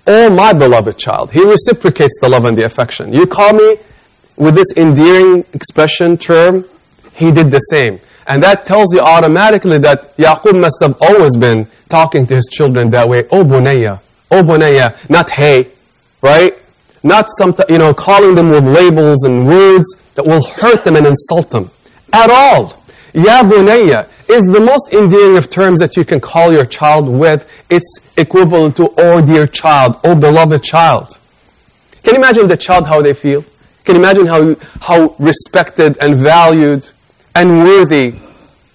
Oh, 0.07 0.31
my 0.31 0.53
beloved 0.53 0.99
child. 0.99 1.31
He 1.33 1.45
reciprocates 1.45 2.19
the 2.21 2.29
love 2.29 2.45
and 2.45 2.57
the 2.57 2.65
affection. 2.65 3.13
You 3.13 3.27
call 3.27 3.53
me 3.53 3.77
with 4.37 4.57
this 4.57 4.67
endearing 4.77 5.45
expression, 5.53 6.17
term, 6.17 6.65
he 7.15 7.31
did 7.31 7.51
the 7.51 7.59
same. 7.59 8.01
And 8.27 8.43
that 8.43 8.65
tells 8.65 8.93
you 8.93 9.01
automatically 9.01 9.79
that 9.79 10.17
Yaqub 10.17 10.59
must 10.61 10.79
have 10.81 10.97
always 11.01 11.37
been 11.37 11.69
talking 11.89 12.27
to 12.27 12.35
his 12.35 12.49
children 12.51 12.91
that 12.91 13.09
way. 13.09 13.25
Oh, 13.31 13.45
bunayya. 13.45 14.01
Oh, 14.31 14.43
bunayya. 14.43 15.09
Not 15.11 15.31
hey. 15.31 15.73
Right? 16.21 16.57
Not 17.04 17.28
some, 17.38 17.54
you 17.70 17.78
know, 17.78 17.94
calling 17.94 18.36
them 18.36 18.50
with 18.50 18.66
labels 18.66 19.24
and 19.24 19.48
words 19.48 19.96
that 20.16 20.26
will 20.26 20.44
hurt 20.60 20.84
them 20.84 20.96
and 20.96 21.06
insult 21.06 21.50
them. 21.52 21.70
At 22.12 22.30
all. 22.30 22.84
Ya 23.14 23.42
bunayya 23.42 24.10
is 24.30 24.44
the 24.44 24.60
most 24.60 24.94
endearing 24.94 25.38
of 25.38 25.50
terms 25.50 25.80
that 25.80 25.96
you 25.96 26.04
can 26.04 26.20
call 26.20 26.52
your 26.52 26.66
child 26.66 27.08
with. 27.08 27.48
It's 27.70 28.00
equivalent 28.18 28.76
to, 28.78 28.94
oh 28.98 29.26
dear 29.26 29.48
child, 29.48 30.00
oh 30.04 30.16
beloved 30.16 30.64
child. 30.64 31.18
Can 32.04 32.16
you 32.16 32.20
imagine 32.22 32.48
the 32.48 32.58
child 32.58 32.88
how 32.88 33.02
they 33.02 33.14
feel? 33.14 33.44
Can 33.86 33.96
you 33.96 34.02
imagine 34.02 34.28
how, 34.28 34.56
how 34.82 35.16
respected 35.18 35.98
and 36.02 36.18
valued 36.18 36.90
and 37.34 37.62
worthy 37.62 38.16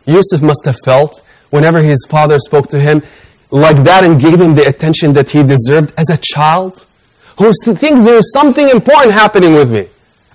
Yusuf 0.07 0.43
must 0.43 0.65
have 0.65 0.79
felt 0.85 1.21
whenever 1.51 1.83
his 1.83 2.07
father 2.09 2.39
spoke 2.39 2.69
to 2.69 2.81
him 2.81 3.03
like 3.51 3.85
that 3.85 4.05
and 4.05 4.21
gave 4.21 4.41
him 4.41 4.55
the 4.55 4.67
attention 4.67 5.13
that 5.13 5.31
he 5.31 5.43
deserved 5.43 5.93
as 5.97 6.09
a 6.09 6.17
child? 6.17 6.87
Who 7.39 7.53
thinks 7.75 8.05
there 8.05 8.17
is 8.17 8.33
something 8.33 8.69
important 8.69 9.13
happening 9.13 9.55
with 9.55 9.71
me. 9.71 9.89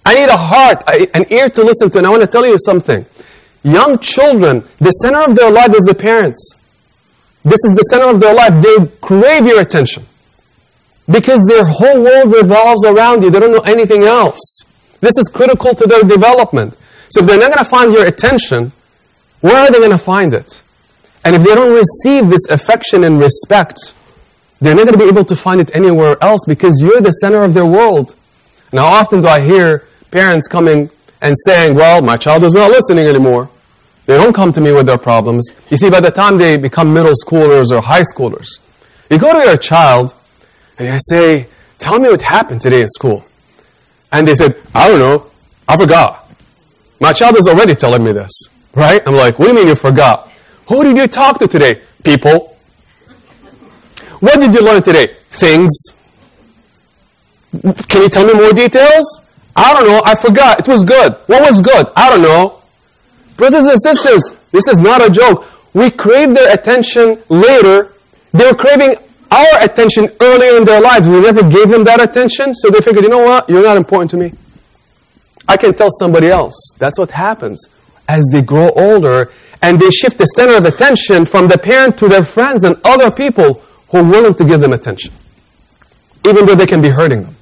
I 0.05 0.15
need 0.15 0.29
a 0.29 0.37
heart, 0.37 0.83
an 1.13 1.25
ear 1.31 1.49
to 1.49 1.63
listen 1.63 1.89
to. 1.91 1.97
And 1.97 2.07
I 2.07 2.09
want 2.09 2.21
to 2.21 2.27
tell 2.27 2.45
you 2.45 2.57
something. 2.57 3.05
Young 3.63 3.99
children, 3.99 4.63
the 4.79 4.91
center 4.91 5.21
of 5.23 5.35
their 5.35 5.51
life 5.51 5.69
is 5.75 5.83
the 5.83 5.95
parents. 5.95 6.55
This 7.43 7.59
is 7.65 7.73
the 7.73 7.83
center 7.91 8.15
of 8.15 8.19
their 8.19 8.33
life. 8.33 8.61
They 8.63 8.85
crave 9.01 9.45
your 9.45 9.61
attention. 9.61 10.05
Because 11.09 11.43
their 11.45 11.65
whole 11.65 12.03
world 12.03 12.33
revolves 12.33 12.85
around 12.85 13.23
you. 13.23 13.29
They 13.29 13.39
don't 13.39 13.51
know 13.51 13.67
anything 13.67 14.03
else. 14.03 14.63
This 14.99 15.17
is 15.17 15.29
critical 15.29 15.75
to 15.75 15.85
their 15.85 16.03
development. 16.03 16.77
So 17.09 17.21
if 17.21 17.27
they're 17.27 17.37
not 17.37 17.53
going 17.53 17.63
to 17.63 17.69
find 17.69 17.91
your 17.93 18.05
attention, 18.05 18.71
where 19.41 19.55
are 19.55 19.71
they 19.71 19.79
going 19.79 19.91
to 19.91 19.97
find 19.97 20.33
it? 20.33 20.61
And 21.23 21.35
if 21.35 21.43
they 21.43 21.55
don't 21.55 21.73
receive 21.73 22.29
this 22.29 22.47
affection 22.49 23.03
and 23.03 23.19
respect, 23.19 23.93
they're 24.59 24.75
not 24.75 24.85
going 24.85 24.97
to 24.99 25.05
be 25.05 25.09
able 25.09 25.25
to 25.25 25.35
find 25.35 25.61
it 25.61 25.75
anywhere 25.75 26.15
else 26.21 26.41
because 26.47 26.81
you're 26.81 27.01
the 27.01 27.11
center 27.11 27.43
of 27.43 27.53
their 27.53 27.65
world. 27.65 28.15
Now, 28.73 28.85
often 28.85 29.21
do 29.21 29.27
I 29.27 29.41
hear 29.41 29.85
parents 30.11 30.47
coming 30.47 30.89
and 31.21 31.35
saying, 31.45 31.75
well, 31.75 32.01
my 32.01 32.17
child 32.17 32.43
is 32.43 32.53
not 32.53 32.71
listening 32.71 33.05
anymore. 33.05 33.49
They 34.05 34.15
don't 34.15 34.33
come 34.33 34.51
to 34.53 34.61
me 34.61 34.71
with 34.71 34.85
their 34.85 34.97
problems. 34.97 35.51
You 35.69 35.77
see, 35.77 35.89
by 35.89 35.99
the 35.99 36.11
time 36.11 36.37
they 36.37 36.57
become 36.57 36.93
middle 36.93 37.13
schoolers 37.13 37.71
or 37.71 37.81
high 37.81 38.03
schoolers, 38.03 38.59
you 39.09 39.17
go 39.19 39.31
to 39.33 39.45
your 39.47 39.57
child 39.57 40.15
and 40.77 40.87
you 40.87 40.97
say, 40.99 41.47
tell 41.77 41.99
me 41.99 42.09
what 42.09 42.21
happened 42.21 42.61
today 42.61 42.81
in 42.81 42.87
school. 42.87 43.25
And 44.11 44.27
they 44.27 44.35
said, 44.35 44.61
I 44.73 44.87
don't 44.87 44.99
know. 44.99 45.29
I 45.67 45.77
forgot. 45.77 46.31
My 47.01 47.11
child 47.13 47.37
is 47.37 47.47
already 47.47 47.75
telling 47.75 48.03
me 48.03 48.13
this. 48.13 48.31
Right? 48.73 49.01
I'm 49.05 49.13
like, 49.13 49.37
what 49.39 49.45
do 49.45 49.51
you 49.51 49.55
mean 49.55 49.67
you 49.67 49.75
forgot? 49.75 50.31
Who 50.69 50.83
did 50.83 50.97
you 50.97 51.07
talk 51.07 51.39
to 51.39 51.47
today? 51.47 51.81
People. 52.03 52.56
What 54.19 54.39
did 54.39 54.53
you 54.53 54.61
learn 54.61 54.81
today? 54.83 55.15
Things. 55.31 55.71
Can 57.87 58.01
you 58.01 58.09
tell 58.09 58.25
me 58.25 58.33
more 58.33 58.51
details? 58.51 59.21
I 59.55 59.73
don't 59.73 59.87
know. 59.87 60.01
I 60.05 60.15
forgot. 60.19 60.59
It 60.59 60.67
was 60.67 60.83
good. 60.83 61.13
What 61.27 61.41
was 61.41 61.61
good? 61.61 61.87
I 61.95 62.09
don't 62.09 62.21
know. 62.21 62.61
Brothers 63.35 63.65
and 63.67 63.81
sisters, 63.81 64.23
this 64.51 64.67
is 64.67 64.77
not 64.77 65.05
a 65.05 65.09
joke. 65.09 65.45
We 65.73 65.89
crave 65.91 66.35
their 66.35 66.53
attention 66.53 67.21
later. 67.29 67.93
They 68.33 68.45
were 68.45 68.55
craving 68.55 68.95
our 69.29 69.59
attention 69.61 70.09
earlier 70.21 70.57
in 70.57 70.65
their 70.65 70.81
lives. 70.81 71.07
We 71.07 71.19
never 71.19 71.43
gave 71.43 71.69
them 71.69 71.83
that 71.83 72.01
attention, 72.01 72.55
so 72.55 72.69
they 72.69 72.79
figured, 72.79 73.03
you 73.03 73.09
know 73.09 73.23
what? 73.23 73.49
You're 73.49 73.63
not 73.63 73.77
important 73.77 74.11
to 74.11 74.17
me. 74.17 74.33
I 75.47 75.57
can 75.57 75.73
tell 75.73 75.89
somebody 75.91 76.29
else. 76.29 76.55
That's 76.77 76.97
what 76.97 77.11
happens 77.11 77.67
as 78.07 78.25
they 78.31 78.41
grow 78.41 78.69
older 78.69 79.31
and 79.61 79.79
they 79.79 79.89
shift 79.89 80.17
the 80.17 80.25
center 80.25 80.55
of 80.55 80.65
attention 80.65 81.25
from 81.25 81.47
the 81.47 81.57
parent 81.57 81.97
to 81.99 82.07
their 82.07 82.23
friends 82.23 82.63
and 82.63 82.75
other 82.83 83.11
people 83.11 83.63
who 83.89 83.97
are 83.97 84.03
willing 84.03 84.33
to 84.35 84.45
give 84.45 84.59
them 84.59 84.73
attention. 84.73 85.13
Even 86.25 86.45
though 86.45 86.55
they 86.55 86.65
can 86.65 86.81
be 86.81 86.89
hurting 86.89 87.23
them. 87.23 87.35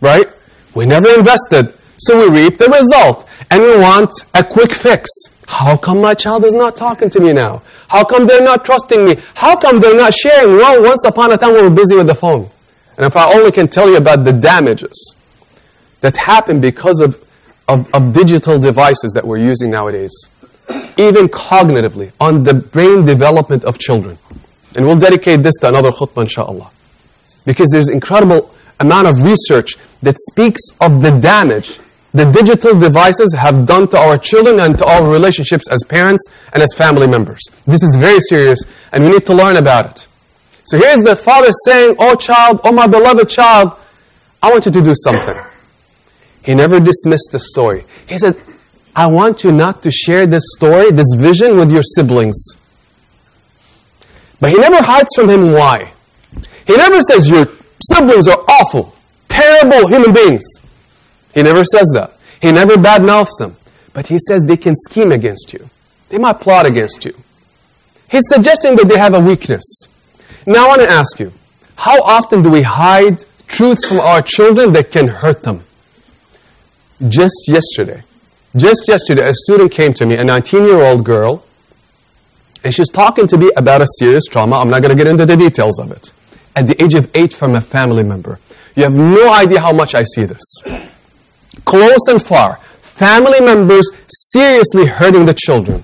Right? 0.00 0.26
We 0.74 0.86
never 0.86 1.10
invested, 1.16 1.74
so 1.98 2.18
we 2.18 2.40
reap 2.40 2.58
the 2.58 2.68
result. 2.68 3.28
And 3.50 3.62
we 3.62 3.76
want 3.76 4.10
a 4.34 4.42
quick 4.42 4.72
fix. 4.72 5.10
How 5.46 5.76
come 5.76 6.00
my 6.00 6.14
child 6.14 6.44
is 6.44 6.54
not 6.54 6.76
talking 6.76 7.10
to 7.10 7.20
me 7.20 7.32
now? 7.32 7.62
How 7.88 8.02
come 8.02 8.26
they're 8.26 8.42
not 8.42 8.64
trusting 8.64 9.04
me? 9.04 9.16
How 9.34 9.56
come 9.56 9.80
they're 9.80 9.96
not 9.96 10.14
sharing? 10.14 10.56
Well, 10.56 10.82
once 10.82 11.04
upon 11.04 11.32
a 11.32 11.36
time 11.36 11.52
we 11.52 11.62
were 11.62 11.70
busy 11.70 11.94
with 11.94 12.06
the 12.06 12.14
phone. 12.14 12.48
And 12.96 13.06
if 13.06 13.16
I 13.16 13.32
only 13.34 13.52
can 13.52 13.68
tell 13.68 13.88
you 13.88 13.96
about 13.96 14.24
the 14.24 14.32
damages 14.32 15.14
that 16.00 16.16
happen 16.16 16.60
because 16.60 17.00
of, 17.00 17.22
of, 17.68 17.88
of 17.92 18.12
digital 18.12 18.58
devices 18.58 19.12
that 19.12 19.26
we're 19.26 19.38
using 19.38 19.70
nowadays, 19.70 20.12
even 20.96 21.28
cognitively, 21.28 22.12
on 22.20 22.42
the 22.42 22.54
brain 22.54 23.04
development 23.04 23.64
of 23.64 23.78
children. 23.78 24.18
And 24.76 24.86
we'll 24.86 24.96
dedicate 24.96 25.42
this 25.42 25.54
to 25.60 25.68
another 25.68 25.90
khutbah, 25.90 26.24
inshaAllah. 26.24 26.70
Because 27.44 27.70
there's 27.70 27.88
incredible 27.88 28.54
amount 28.80 29.06
of 29.06 29.22
research 29.22 29.76
that 30.02 30.16
speaks 30.18 30.60
of 30.80 31.02
the 31.02 31.10
damage 31.10 31.78
the 32.14 32.30
digital 32.30 32.78
devices 32.78 33.34
have 33.36 33.66
done 33.66 33.88
to 33.88 33.98
our 33.98 34.16
children 34.16 34.60
and 34.60 34.78
to 34.78 34.84
our 34.86 35.10
relationships 35.10 35.64
as 35.68 35.82
parents 35.82 36.28
and 36.52 36.62
as 36.62 36.72
family 36.78 37.08
members. 37.08 37.42
This 37.66 37.82
is 37.82 37.96
very 37.96 38.20
serious 38.20 38.60
and 38.92 39.02
we 39.02 39.10
need 39.10 39.26
to 39.26 39.34
learn 39.34 39.56
about 39.56 39.90
it. 39.90 40.06
So 40.62 40.78
here's 40.78 41.02
the 41.02 41.16
father 41.16 41.50
saying, 41.66 41.96
Oh 41.98 42.14
child, 42.14 42.60
oh 42.62 42.70
my 42.70 42.86
beloved 42.86 43.28
child, 43.28 43.76
I 44.40 44.52
want 44.52 44.64
you 44.64 44.70
to 44.72 44.80
do 44.80 44.94
something. 44.94 45.34
He 46.44 46.54
never 46.54 46.78
dismissed 46.78 47.30
the 47.32 47.40
story. 47.40 47.84
He 48.06 48.16
said, 48.16 48.40
I 48.94 49.08
want 49.08 49.42
you 49.42 49.50
not 49.50 49.82
to 49.82 49.90
share 49.90 50.24
this 50.24 50.44
story, 50.56 50.92
this 50.92 51.12
vision 51.18 51.56
with 51.56 51.72
your 51.72 51.82
siblings. 51.82 52.38
But 54.40 54.50
he 54.50 54.56
never 54.56 54.82
hides 54.82 55.10
from 55.14 55.30
him 55.30 55.52
why. 55.52 55.92
He 56.66 56.76
never 56.76 57.00
says 57.02 57.28
your 57.28 57.46
siblings 57.92 58.28
are 58.28 58.38
awful, 58.48 58.94
terrible 59.28 59.86
human 59.88 60.12
beings. 60.12 60.44
He 61.34 61.42
never 61.42 61.64
says 61.64 61.88
that. 61.94 62.18
He 62.40 62.52
never 62.52 62.74
badmouths 62.74 63.38
them. 63.38 63.56
But 63.92 64.06
he 64.06 64.18
says 64.28 64.42
they 64.46 64.56
can 64.56 64.74
scheme 64.88 65.12
against 65.12 65.52
you. 65.52 65.68
They 66.08 66.18
might 66.18 66.40
plot 66.40 66.66
against 66.66 67.04
you. 67.04 67.14
He's 68.10 68.24
suggesting 68.28 68.76
that 68.76 68.88
they 68.88 68.98
have 68.98 69.14
a 69.14 69.20
weakness. 69.20 69.88
Now 70.46 70.66
I 70.66 70.68
want 70.68 70.82
to 70.82 70.90
ask 70.90 71.18
you, 71.18 71.32
how 71.76 71.98
often 72.02 72.42
do 72.42 72.50
we 72.50 72.62
hide 72.62 73.24
truths 73.48 73.88
from 73.88 74.00
our 74.00 74.22
children 74.22 74.72
that 74.74 74.92
can 74.92 75.08
hurt 75.08 75.42
them? 75.42 75.64
Just 77.08 77.48
yesterday, 77.48 78.02
just 78.56 78.86
yesterday, 78.86 79.28
a 79.28 79.34
student 79.34 79.72
came 79.72 79.92
to 79.94 80.06
me, 80.06 80.14
a 80.14 80.24
19-year-old 80.24 81.04
girl, 81.04 81.44
and 82.64 82.74
she's 82.74 82.88
talking 82.88 83.28
to 83.28 83.36
me 83.36 83.50
about 83.56 83.82
a 83.82 83.86
serious 83.98 84.24
trauma. 84.24 84.56
I'm 84.56 84.70
not 84.70 84.80
going 84.80 84.96
to 84.96 85.00
get 85.02 85.06
into 85.06 85.26
the 85.26 85.36
details 85.36 85.78
of 85.78 85.92
it. 85.92 86.12
At 86.56 86.66
the 86.66 86.82
age 86.82 86.94
of 86.94 87.10
eight 87.14 87.32
from 87.32 87.54
a 87.54 87.60
family 87.60 88.02
member. 88.02 88.38
You 88.74 88.84
have 88.84 88.94
no 88.94 89.32
idea 89.32 89.60
how 89.60 89.72
much 89.72 89.94
I 89.94 90.02
see 90.02 90.24
this. 90.24 90.42
Close 91.66 92.06
and 92.08 92.22
far. 92.22 92.58
Family 92.82 93.40
members 93.40 93.90
seriously 94.08 94.86
hurting 94.86 95.26
the 95.26 95.34
children. 95.34 95.82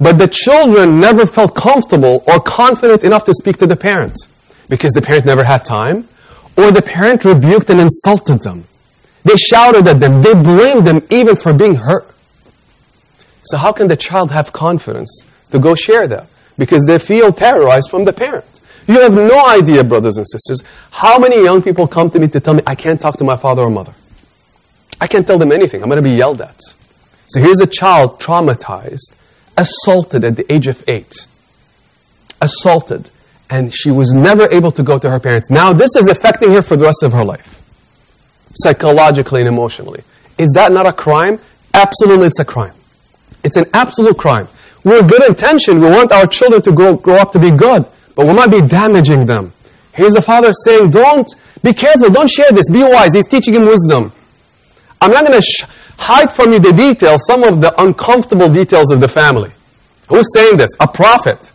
But 0.00 0.18
the 0.18 0.26
children 0.26 0.98
never 0.98 1.26
felt 1.26 1.54
comfortable 1.54 2.24
or 2.26 2.40
confident 2.40 3.04
enough 3.04 3.24
to 3.24 3.34
speak 3.34 3.58
to 3.58 3.66
the 3.66 3.76
parent. 3.76 4.16
Because 4.68 4.92
the 4.92 5.02
parent 5.02 5.26
never 5.26 5.44
had 5.44 5.64
time. 5.64 6.08
Or 6.56 6.70
the 6.70 6.82
parent 6.82 7.24
rebuked 7.24 7.68
and 7.68 7.80
insulted 7.80 8.40
them. 8.40 8.64
They 9.24 9.36
shouted 9.36 9.86
at 9.86 10.00
them. 10.00 10.22
They 10.22 10.34
blamed 10.34 10.86
them 10.86 11.06
even 11.10 11.36
for 11.36 11.52
being 11.52 11.74
hurt. 11.74 12.08
So 13.42 13.58
how 13.58 13.72
can 13.72 13.88
the 13.88 13.96
child 13.96 14.30
have 14.30 14.52
confidence 14.52 15.24
to 15.52 15.58
go 15.58 15.74
share 15.74 16.06
that? 16.08 16.28
Because 16.58 16.82
they 16.86 16.98
feel 16.98 17.32
terrorized 17.32 17.90
from 17.90 18.04
the 18.04 18.12
parents. 18.12 18.60
You 18.86 19.00
have 19.00 19.12
no 19.12 19.44
idea, 19.46 19.84
brothers 19.84 20.16
and 20.16 20.26
sisters, 20.28 20.62
how 20.90 21.18
many 21.18 21.42
young 21.42 21.62
people 21.62 21.86
come 21.86 22.10
to 22.10 22.18
me 22.18 22.28
to 22.28 22.40
tell 22.40 22.54
me, 22.54 22.62
I 22.66 22.74
can't 22.74 23.00
talk 23.00 23.16
to 23.18 23.24
my 23.24 23.36
father 23.36 23.62
or 23.62 23.70
mother. 23.70 23.94
I 25.00 25.06
can't 25.06 25.26
tell 25.26 25.38
them 25.38 25.52
anything. 25.52 25.82
I'm 25.82 25.88
going 25.88 26.02
to 26.02 26.08
be 26.08 26.16
yelled 26.16 26.40
at. 26.40 26.60
So 27.28 27.40
here's 27.40 27.60
a 27.60 27.66
child 27.66 28.20
traumatized, 28.20 29.14
assaulted 29.56 30.24
at 30.24 30.36
the 30.36 30.52
age 30.52 30.66
of 30.66 30.82
eight. 30.88 31.26
Assaulted. 32.40 33.10
And 33.48 33.72
she 33.72 33.90
was 33.90 34.12
never 34.12 34.50
able 34.50 34.70
to 34.72 34.82
go 34.82 34.98
to 34.98 35.08
her 35.10 35.20
parents. 35.20 35.50
Now 35.50 35.72
this 35.72 35.90
is 35.96 36.08
affecting 36.08 36.52
her 36.52 36.62
for 36.62 36.76
the 36.76 36.84
rest 36.84 37.02
of 37.02 37.12
her 37.12 37.24
life. 37.24 37.60
Psychologically 38.54 39.40
and 39.40 39.48
emotionally. 39.48 40.02
Is 40.38 40.48
that 40.54 40.72
not 40.72 40.88
a 40.88 40.92
crime? 40.92 41.38
Absolutely 41.74 42.26
it's 42.26 42.40
a 42.40 42.44
crime. 42.44 42.74
It's 43.44 43.56
an 43.56 43.66
absolute 43.72 44.18
crime. 44.18 44.48
We're 44.84 45.02
good 45.02 45.24
intention. 45.28 45.80
We 45.80 45.86
want 45.86 46.12
our 46.12 46.26
children 46.26 46.60
to 46.62 46.72
grow, 46.72 46.96
grow 46.96 47.16
up 47.16 47.32
to 47.32 47.38
be 47.38 47.50
good. 47.50 47.86
But 48.14 48.26
we 48.26 48.34
might 48.34 48.50
be 48.50 48.60
damaging 48.60 49.26
them. 49.26 49.52
Here's 49.94 50.14
the 50.14 50.22
father 50.22 50.50
saying, 50.64 50.90
don't, 50.90 51.28
be 51.62 51.72
careful, 51.72 52.10
don't 52.10 52.30
share 52.30 52.50
this, 52.50 52.68
be 52.70 52.82
wise. 52.82 53.14
He's 53.14 53.26
teaching 53.26 53.54
him 53.54 53.66
wisdom. 53.66 54.12
I'm 55.00 55.10
not 55.10 55.26
going 55.26 55.40
to 55.40 55.66
hide 55.98 56.34
from 56.34 56.52
you 56.52 56.58
the 56.58 56.72
details, 56.72 57.26
some 57.26 57.42
of 57.42 57.60
the 57.60 57.74
uncomfortable 57.80 58.48
details 58.48 58.90
of 58.90 59.00
the 59.00 59.08
family. 59.08 59.52
Who's 60.08 60.26
saying 60.34 60.56
this? 60.56 60.70
A 60.80 60.88
prophet. 60.88 61.52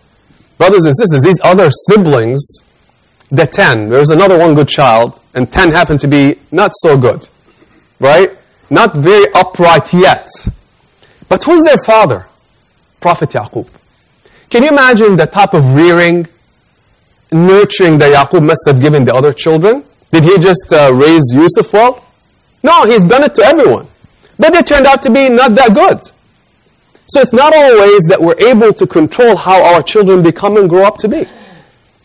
Brothers 0.58 0.86
and 0.86 0.96
sisters, 0.98 1.24
these 1.24 1.40
other 1.44 1.70
siblings, 1.90 2.62
the 3.30 3.46
ten, 3.46 3.90
there's 3.90 4.10
another 4.10 4.38
one 4.38 4.56
good 4.56 4.68
child, 4.68 5.20
and 5.34 5.52
ten 5.52 5.72
happen 5.72 5.98
to 6.00 6.08
be 6.08 6.40
not 6.52 6.72
so 6.76 6.98
good. 6.98 7.28
Right? 8.00 8.38
Not 8.70 8.96
very 8.96 9.26
upright 9.34 9.94
yet. 9.94 10.30
But 11.30 11.44
who's 11.44 11.64
their 11.64 11.78
father? 11.86 12.27
Prophet 13.00 13.30
Yaqub. 13.30 13.68
Can 14.50 14.64
you 14.64 14.70
imagine 14.70 15.16
the 15.16 15.28
type 15.28 15.54
of 15.54 15.76
rearing, 15.76 16.28
nurturing 17.32 17.98
that 18.00 18.12
Yaqub 18.12 18.46
must 18.46 18.62
have 18.66 18.82
given 18.82 19.04
the 19.04 19.14
other 19.14 19.34
children? 19.34 19.84
Did 20.12 20.24
he 20.24 20.38
just 20.38 20.72
uh, 20.72 20.92
raise 20.94 21.24
Yusuf 21.34 21.72
well? 21.74 22.04
No, 22.64 22.86
he's 22.86 23.04
done 23.04 23.24
it 23.24 23.36
to 23.36 23.44
everyone. 23.44 23.88
But 24.40 24.54
they 24.54 24.62
turned 24.62 24.86
out 24.86 25.02
to 25.04 25.12
be 25.12 25.30
not 25.30 25.56
that 25.56 25.74
good. 25.74 26.12
So 27.10 27.22
it's 27.22 27.34
not 27.34 27.56
always 27.56 28.04
that 28.10 28.20
we're 28.20 28.40
able 28.48 28.74
to 28.74 28.86
control 28.86 29.36
how 29.36 29.64
our 29.64 29.82
children 29.82 30.24
become 30.24 30.58
and 30.58 30.70
grow 30.70 30.84
up 30.84 30.98
to 30.98 31.08
be. 31.08 31.26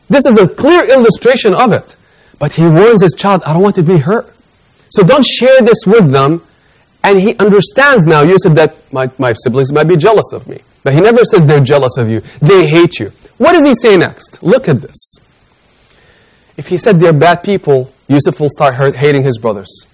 This 0.09 0.25
is 0.27 0.39
a 0.39 0.49
clear 0.49 0.85
illustration 0.85 1.55
of 1.55 1.73
it. 1.73 1.97
But 2.39 2.55
he 2.55 2.65
warns 2.65 3.03
his 3.03 3.15
child, 3.15 3.43
I 3.45 3.53
don't 3.53 3.63
want 3.63 3.77
to 3.77 3.83
be 3.83 3.99
hurt. 3.99 4.33
So 4.91 5.03
don't 5.03 5.25
share 5.25 5.61
this 5.61 5.87
with 5.87 6.11
them. 6.11 6.43
And 7.05 7.21
he 7.21 7.37
understands 7.39 8.05
now, 8.05 8.23
Yusuf, 8.23 8.55
that 8.55 8.77
my, 8.93 9.11
my 9.19 9.33
siblings 9.33 9.73
might 9.73 9.89
be 9.89 9.97
jealous 9.97 10.33
of 10.33 10.47
me. 10.47 10.61
But 10.83 10.95
he 10.95 11.01
never 11.01 11.25
says 11.25 11.45
they're 11.45 11.61
jealous 11.61 11.97
of 11.97 12.09
you. 12.09 12.21
They 12.41 12.67
hate 12.67 12.99
you. 12.99 13.12
What 13.39 13.53
does 13.53 13.65
he 13.65 13.75
say 13.75 13.97
next? 13.97 14.43
Look 14.43 14.69
at 14.69 14.81
this. 14.81 15.17
If 16.57 16.67
he 16.67 16.77
said 16.77 17.01
they're 17.01 17.12
bad 17.12 17.43
people, 17.43 17.93
Yusuf 18.09 18.39
will 18.41 18.49
start 18.49 18.75
hating 18.97 19.25
his 19.25 19.39
brothers. 19.39 19.87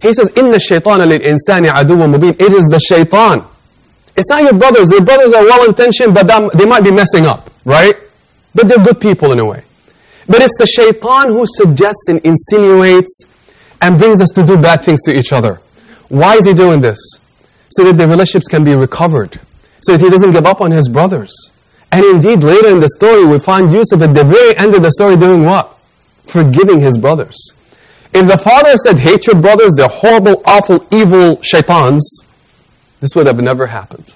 He 0.00 0.12
says, 0.12 0.30
"Inna 0.36 0.58
Shaytan 0.58 1.00
shaitan 1.00 1.00
insani 1.00 1.68
mubin." 1.68 2.40
It 2.40 2.52
is 2.52 2.66
the 2.66 2.78
shaitan. 2.78 3.44
It's 4.16 4.28
not 4.28 4.42
your 4.42 4.52
brothers. 4.54 4.90
Your 4.90 5.02
brothers 5.02 5.32
are 5.32 5.42
well 5.42 5.64
intentioned, 5.66 6.14
but 6.14 6.28
they 6.54 6.66
might 6.66 6.84
be 6.84 6.92
messing 6.92 7.26
up, 7.26 7.50
right? 7.64 7.96
But 8.54 8.68
they're 8.68 8.84
good 8.84 9.00
people 9.00 9.32
in 9.32 9.40
a 9.40 9.44
way. 9.44 9.62
But 10.26 10.40
it's 10.40 10.56
the 10.58 10.66
shaitan 10.66 11.32
who 11.32 11.44
suggests 11.46 12.04
and 12.08 12.20
insinuates 12.20 13.24
and 13.82 13.98
brings 13.98 14.20
us 14.20 14.30
to 14.30 14.42
do 14.44 14.56
bad 14.56 14.84
things 14.84 15.02
to 15.02 15.12
each 15.12 15.32
other. 15.32 15.60
Why 16.08 16.36
is 16.36 16.46
he 16.46 16.54
doing 16.54 16.80
this? 16.80 16.98
So 17.70 17.84
that 17.84 17.96
the 17.96 18.06
relationships 18.06 18.46
can 18.46 18.62
be 18.62 18.74
recovered 18.76 19.40
so 19.84 19.92
that 19.92 20.00
he 20.00 20.10
doesn't 20.10 20.32
give 20.32 20.46
up 20.46 20.60
on 20.60 20.70
his 20.70 20.88
brothers. 20.88 21.32
And 21.92 22.04
indeed, 22.04 22.42
later 22.42 22.70
in 22.70 22.80
the 22.80 22.88
story, 22.88 23.24
we 23.24 23.38
find 23.38 23.70
Yusuf 23.70 24.00
at 24.00 24.14
the 24.14 24.24
very 24.24 24.56
end 24.58 24.74
of 24.74 24.82
the 24.82 24.90
story 24.90 25.16
doing 25.16 25.44
what? 25.44 25.78
Forgiving 26.26 26.80
his 26.80 26.98
brothers. 26.98 27.36
If 28.12 28.26
the 28.26 28.38
father 28.38 28.76
said, 28.78 28.98
hate 28.98 29.26
your 29.26 29.40
brothers, 29.40 29.72
they're 29.76 29.88
horrible, 29.88 30.42
awful, 30.46 30.86
evil 30.90 31.40
shaitans, 31.42 32.24
this 33.00 33.14
would 33.14 33.26
have 33.26 33.38
never 33.38 33.66
happened. 33.66 34.14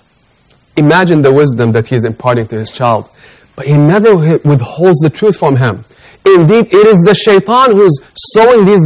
Imagine 0.76 1.22
the 1.22 1.32
wisdom 1.32 1.72
that 1.72 1.88
he 1.88 1.96
is 1.96 2.04
imparting 2.04 2.46
to 2.48 2.58
his 2.58 2.70
child. 2.70 3.10
But 3.54 3.66
he 3.66 3.76
never 3.76 4.16
withholds 4.16 5.00
the 5.00 5.10
truth 5.10 5.36
from 5.36 5.56
him. 5.56 5.84
Indeed, 6.24 6.72
it 6.72 6.86
is 6.86 6.98
the 7.00 7.14
shaitan 7.14 7.72
who's 7.72 7.98
sowing 8.32 8.64
these 8.64 8.82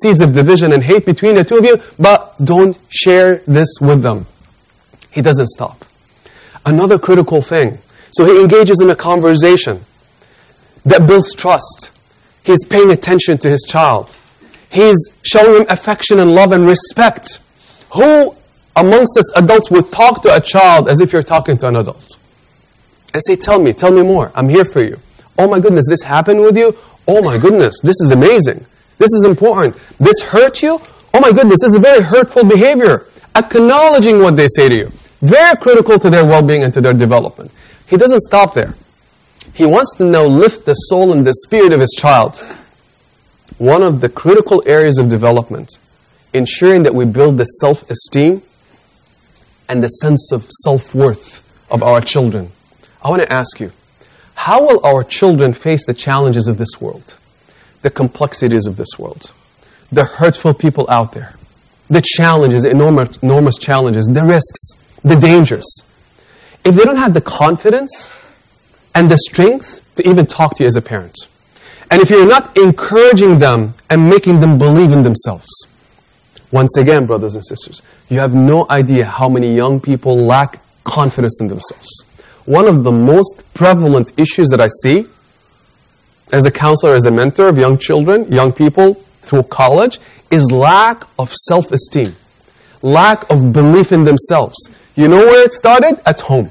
seeds 0.00 0.20
of 0.20 0.32
division 0.32 0.72
and 0.72 0.84
hate 0.84 1.04
between 1.04 1.34
the 1.34 1.44
two 1.44 1.58
of 1.58 1.64
you, 1.64 1.80
but 1.98 2.36
don't 2.44 2.78
share 2.88 3.42
this 3.46 3.68
with 3.80 4.02
them. 4.02 4.26
He 5.10 5.20
doesn't 5.20 5.48
stop. 5.48 5.84
Another 6.66 6.98
critical 6.98 7.42
thing. 7.42 7.78
So 8.12 8.24
he 8.24 8.40
engages 8.40 8.80
in 8.80 8.90
a 8.90 8.96
conversation 8.96 9.84
that 10.84 11.06
builds 11.06 11.34
trust. 11.34 11.90
He's 12.44 12.64
paying 12.64 12.90
attention 12.90 13.38
to 13.38 13.50
his 13.50 13.64
child. 13.68 14.14
He's 14.70 14.98
showing 15.22 15.62
him 15.62 15.66
affection 15.68 16.20
and 16.20 16.30
love 16.30 16.52
and 16.52 16.66
respect. 16.66 17.40
Who 17.94 18.34
amongst 18.76 19.16
us 19.18 19.36
adults 19.36 19.70
would 19.70 19.90
talk 19.92 20.22
to 20.22 20.34
a 20.34 20.40
child 20.40 20.88
as 20.88 21.00
if 21.00 21.12
you're 21.12 21.22
talking 21.22 21.56
to 21.58 21.68
an 21.68 21.76
adult? 21.76 22.18
And 23.12 23.22
say, 23.26 23.36
tell 23.36 23.60
me, 23.60 23.72
tell 23.72 23.92
me 23.92 24.02
more. 24.02 24.32
I'm 24.34 24.48
here 24.48 24.64
for 24.64 24.82
you. 24.82 24.98
Oh 25.38 25.48
my 25.48 25.60
goodness, 25.60 25.86
this 25.88 26.02
happened 26.02 26.40
with 26.40 26.56
you? 26.56 26.76
Oh 27.06 27.22
my 27.22 27.38
goodness, 27.38 27.80
this 27.82 27.96
is 28.00 28.10
amazing. 28.10 28.64
This 28.98 29.10
is 29.10 29.24
important. 29.24 29.76
This 29.98 30.20
hurt 30.22 30.62
you? 30.62 30.78
Oh 31.12 31.20
my 31.20 31.32
goodness, 31.32 31.58
this 31.60 31.70
is 31.70 31.76
a 31.76 31.80
very 31.80 32.02
hurtful 32.02 32.44
behavior. 32.44 33.06
Acknowledging 33.36 34.20
what 34.20 34.36
they 34.36 34.48
say 34.48 34.68
to 34.68 34.74
you. 34.74 34.92
Very 35.24 35.56
critical 35.56 35.98
to 35.98 36.10
their 36.10 36.26
well-being 36.26 36.62
and 36.62 36.74
to 36.74 36.80
their 36.80 36.92
development. 36.92 37.50
He 37.86 37.96
doesn't 37.96 38.20
stop 38.20 38.54
there. 38.54 38.74
He 39.54 39.64
wants 39.64 39.96
to 39.96 40.04
now 40.04 40.24
lift 40.24 40.66
the 40.66 40.74
soul 40.74 41.12
and 41.12 41.24
the 41.24 41.32
spirit 41.32 41.72
of 41.72 41.80
his 41.80 41.94
child 41.96 42.42
one 43.58 43.82
of 43.82 44.00
the 44.00 44.08
critical 44.08 44.62
areas 44.66 44.98
of 44.98 45.08
development, 45.08 45.78
ensuring 46.32 46.82
that 46.82 46.94
we 46.94 47.04
build 47.04 47.38
the 47.38 47.44
self-esteem 47.44 48.42
and 49.68 49.82
the 49.82 49.88
sense 49.88 50.32
of 50.32 50.50
self-worth 50.64 51.42
of 51.70 51.82
our 51.82 52.00
children. 52.00 52.50
I 53.02 53.10
want 53.10 53.22
to 53.22 53.32
ask 53.32 53.60
you, 53.60 53.70
how 54.34 54.66
will 54.66 54.84
our 54.84 55.04
children 55.04 55.52
face 55.52 55.86
the 55.86 55.94
challenges 55.94 56.48
of 56.48 56.58
this 56.58 56.80
world, 56.80 57.14
the 57.82 57.90
complexities 57.90 58.66
of 58.66 58.76
this 58.76 58.98
world, 58.98 59.32
the 59.92 60.04
hurtful 60.04 60.54
people 60.54 60.86
out 60.90 61.12
there, 61.12 61.34
the 61.88 62.02
challenges, 62.02 62.64
enormous, 62.64 63.16
enormous 63.18 63.56
challenges, 63.58 64.06
the 64.06 64.24
risks, 64.24 64.72
the 65.04 65.16
dangers? 65.16 65.64
If 66.64 66.74
they 66.74 66.82
don't 66.82 66.96
have 66.96 67.14
the 67.14 67.20
confidence 67.20 68.08
and 68.94 69.08
the 69.08 69.18
strength 69.18 69.82
to 69.96 70.08
even 70.08 70.26
talk 70.26 70.56
to 70.56 70.64
you 70.64 70.66
as 70.66 70.76
a 70.76 70.82
parent, 70.82 71.16
and 71.90 72.02
if 72.02 72.10
you're 72.10 72.26
not 72.26 72.56
encouraging 72.56 73.38
them 73.38 73.74
and 73.90 74.08
making 74.08 74.40
them 74.40 74.58
believe 74.58 74.90
in 74.90 75.02
themselves, 75.02 75.48
once 76.50 76.76
again, 76.76 77.04
brothers 77.06 77.34
and 77.34 77.44
sisters, 77.44 77.82
you 78.08 78.18
have 78.18 78.32
no 78.34 78.66
idea 78.70 79.04
how 79.04 79.28
many 79.28 79.54
young 79.54 79.80
people 79.80 80.16
lack 80.16 80.60
confidence 80.84 81.40
in 81.40 81.48
themselves. 81.48 82.04
One 82.46 82.68
of 82.68 82.84
the 82.84 82.92
most 82.92 83.42
prevalent 83.54 84.12
issues 84.18 84.48
that 84.50 84.60
I 84.60 84.68
see 84.82 85.06
as 86.32 86.46
a 86.46 86.50
counselor, 86.50 86.94
as 86.94 87.06
a 87.06 87.10
mentor 87.10 87.48
of 87.48 87.58
young 87.58 87.78
children, 87.78 88.30
young 88.32 88.52
people 88.52 88.94
through 89.22 89.44
college, 89.44 89.98
is 90.30 90.50
lack 90.50 91.04
of 91.18 91.32
self-esteem, 91.32 92.14
lack 92.82 93.28
of 93.30 93.52
belief 93.52 93.92
in 93.92 94.02
themselves. 94.04 94.56
You 94.94 95.08
know 95.08 95.18
where 95.20 95.44
it 95.44 95.52
started? 95.52 96.00
At 96.06 96.20
home. 96.20 96.50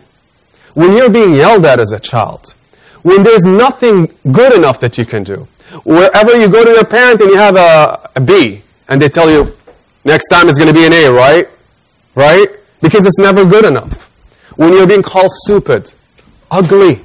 When 0.74 0.94
you're 0.94 1.10
being 1.10 1.34
yelled 1.34 1.66
at 1.66 1.80
as 1.80 1.94
a 1.94 2.00
child, 2.00 2.56
when 3.04 3.24
there's 3.24 3.44
nothing 3.44 4.12
good 4.32 4.54
enough 4.54 4.80
that 4.80 4.98
you 4.98 5.06
can 5.06 5.24
do. 5.24 5.48
Wherever 5.84 6.36
you 6.36 6.50
go 6.50 6.64
to 6.64 6.72
your 6.72 6.86
parent 6.86 7.22
and 7.22 7.30
you 7.30 7.38
have 7.38 7.56
a, 7.56 8.10
a 8.16 8.22
B, 8.22 8.62
and 8.90 9.02
they 9.02 9.10
tell 9.10 9.30
you, 9.30 9.56
next 10.04 10.28
time 10.30 10.50
it's 10.50 10.60
going 10.60 10.74
to 10.74 10.74
be 10.74 10.86
an 10.86 10.94
A, 10.94 11.10
right? 11.12 11.48
Right? 12.16 12.48
Because 12.82 13.06
it's 13.06 13.18
never 13.18 13.46
good 13.46 13.66
enough. 13.66 14.10
When 14.56 14.74
you're 14.74 14.88
being 14.88 15.04
called 15.04 15.32
stupid, 15.32 15.92
ugly, 16.52 17.02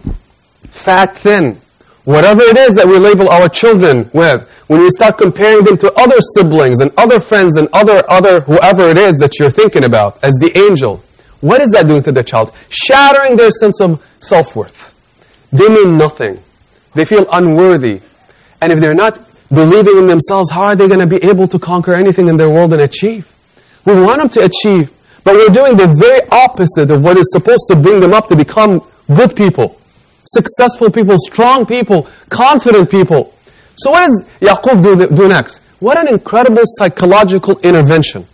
fat, 0.71 1.19
thin, 1.19 1.61
whatever 2.05 2.43
it 2.43 2.59
is 2.59 2.75
that 2.75 2.87
we 2.87 2.99
label 2.99 3.29
our 3.29 3.49
children 3.49 4.11
with, 4.13 4.49
when 4.67 4.83
we 4.83 4.91
start 4.91 5.17
comparing 5.19 5.65
them 5.65 5.79
to 5.79 5.93
other 5.99 6.21
siblings 6.37 6.81
and 6.81 6.91
other 6.97 7.21
friends 7.21 7.57
and 7.57 7.69
other, 7.73 8.05
other, 8.11 8.41
whoever 8.41 8.89
it 8.91 8.99
is 8.99 9.17
that 9.17 9.39
you're 9.39 9.51
thinking 9.51 9.85
about 9.85 10.23
as 10.23 10.35
the 10.35 10.53
angel, 10.59 11.03
what 11.41 11.61
is 11.61 11.71
that 11.71 11.87
doing 11.87 12.03
to 12.03 12.13
the 12.13 12.23
child? 12.23 12.53
Shattering 12.69 13.37
their 13.37 13.51
sense 13.51 13.81
of 13.81 14.03
self-worth. 14.21 14.95
They 15.53 15.69
mean 15.69 15.97
nothing. 15.97 16.43
They 16.95 17.05
feel 17.05 17.27
unworthy. 17.31 18.01
And 18.61 18.73
if 18.73 18.81
they're 18.81 18.95
not 18.95 19.21
believing 19.49 19.99
in 19.99 20.07
themselves, 20.07 20.51
how 20.51 20.63
are 20.63 20.77
they 20.77 20.89
going 20.89 21.01
to 21.01 21.07
be 21.07 21.25
able 21.25 21.47
to 21.47 21.59
conquer 21.59 21.95
anything 21.95 22.29
in 22.29 22.37
their 22.37 22.51
world 22.51 22.73
and 22.73 22.83
achieve? 22.83 23.33
We 23.85 23.95
want 23.95 24.19
them 24.19 24.29
to 24.31 24.45
achieve, 24.45 24.93
but 25.25 25.35
we're 25.35 25.49
doing 25.49 25.77
the 25.77 25.95
very 25.97 26.21
opposite 26.31 26.91
of 26.91 27.03
what 27.03 27.17
is 27.17 27.31
supposed 27.31 27.67
to 27.71 27.77
bring 27.77 28.01
them 28.01 28.13
up 28.13 28.27
to 28.29 28.37
become 28.37 28.87
good 29.15 29.35
people, 29.37 29.81
successful 30.25 30.91
people, 30.91 31.17
strong 31.19 31.65
people, 31.65 32.09
confident 32.29 32.91
people. 32.91 33.35
So 33.77 33.93
what 33.93 34.07
does 34.07 34.25
Yaqub 34.41 34.83
do, 34.83 35.15
do 35.15 35.29
next? 35.29 35.61
What 35.79 35.99
an 35.99 36.13
incredible 36.13 36.65
psychological 36.65 37.59
intervention. 37.61 38.27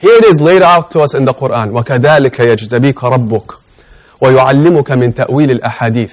Here 0.00 0.16
it 0.16 0.24
is 0.24 0.40
laid 0.40 0.62
out 0.62 0.90
to 0.92 1.00
us 1.00 1.14
in 1.14 1.24
the 1.24 1.32
Quran. 1.32 1.70
وَكَذَلِكَ 1.72 2.38
يَجْتَبِيكَ 2.40 3.04
رَبُّكَ 3.04 3.54
وَيُعَلِّمُكَ 4.20 4.90
مِنْ 4.92 5.14
تَأْوِيلِ 5.14 5.50
الْأَحَادِيثِ 5.50 6.12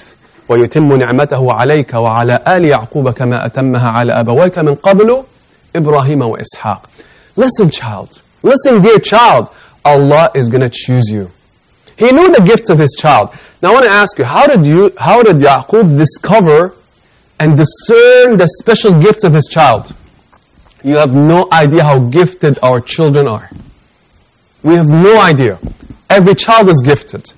ويتم 0.50 0.94
نعمته 0.94 1.54
عليك 1.54 1.94
وعلى 1.94 2.40
آل 2.48 2.66
يعقوب 2.72 3.10
كما 3.10 3.46
أتمها 3.46 3.88
على 3.90 4.14
أبويك 4.20 4.60
من 4.60 4.76
قبل 4.76 5.24
إبراهيم 5.76 6.22
وإسحاق 6.22 6.90
Listen 7.38 7.70
child, 7.70 8.22
listen 8.44 8.82
dear 8.82 8.98
child, 9.00 9.48
Allah 9.86 10.30
is 10.36 10.50
going 10.50 10.62
to 10.62 10.70
choose 10.70 11.08
you. 11.10 11.30
He 11.96 12.12
knew 12.12 12.32
the 12.32 12.42
gifts 12.42 12.70
of 12.70 12.80
his 12.80 12.96
child. 13.00 13.30
Now 13.62 13.70
I 13.70 13.74
want 13.74 13.86
to 13.86 13.92
ask 13.92 14.18
you, 14.18 14.26
how 14.26 14.46
did 14.48 14.66
you, 14.66 14.92
how 14.98 15.22
did 15.24 15.38
Yaqub 15.38 15.98
discover 15.98 16.74
and 17.40 17.56
discern 17.56 18.38
the 18.38 18.48
special 18.62 19.00
gifts 19.00 19.24
of 19.24 19.34
his 19.34 19.48
child? 19.50 19.94
You 20.84 20.96
have 20.96 21.14
no 21.14 21.48
idea 21.52 21.84
how 21.84 22.00
gifted 22.00 22.58
our 22.62 22.82
children 22.82 23.28
are. 23.28 23.50
We 24.65 24.75
have 24.75 24.89
no 24.89 25.21
idea. 25.21 25.61
Every 26.11 26.35
child 26.35 26.69
is 26.69 26.83
gifted. 26.85 27.33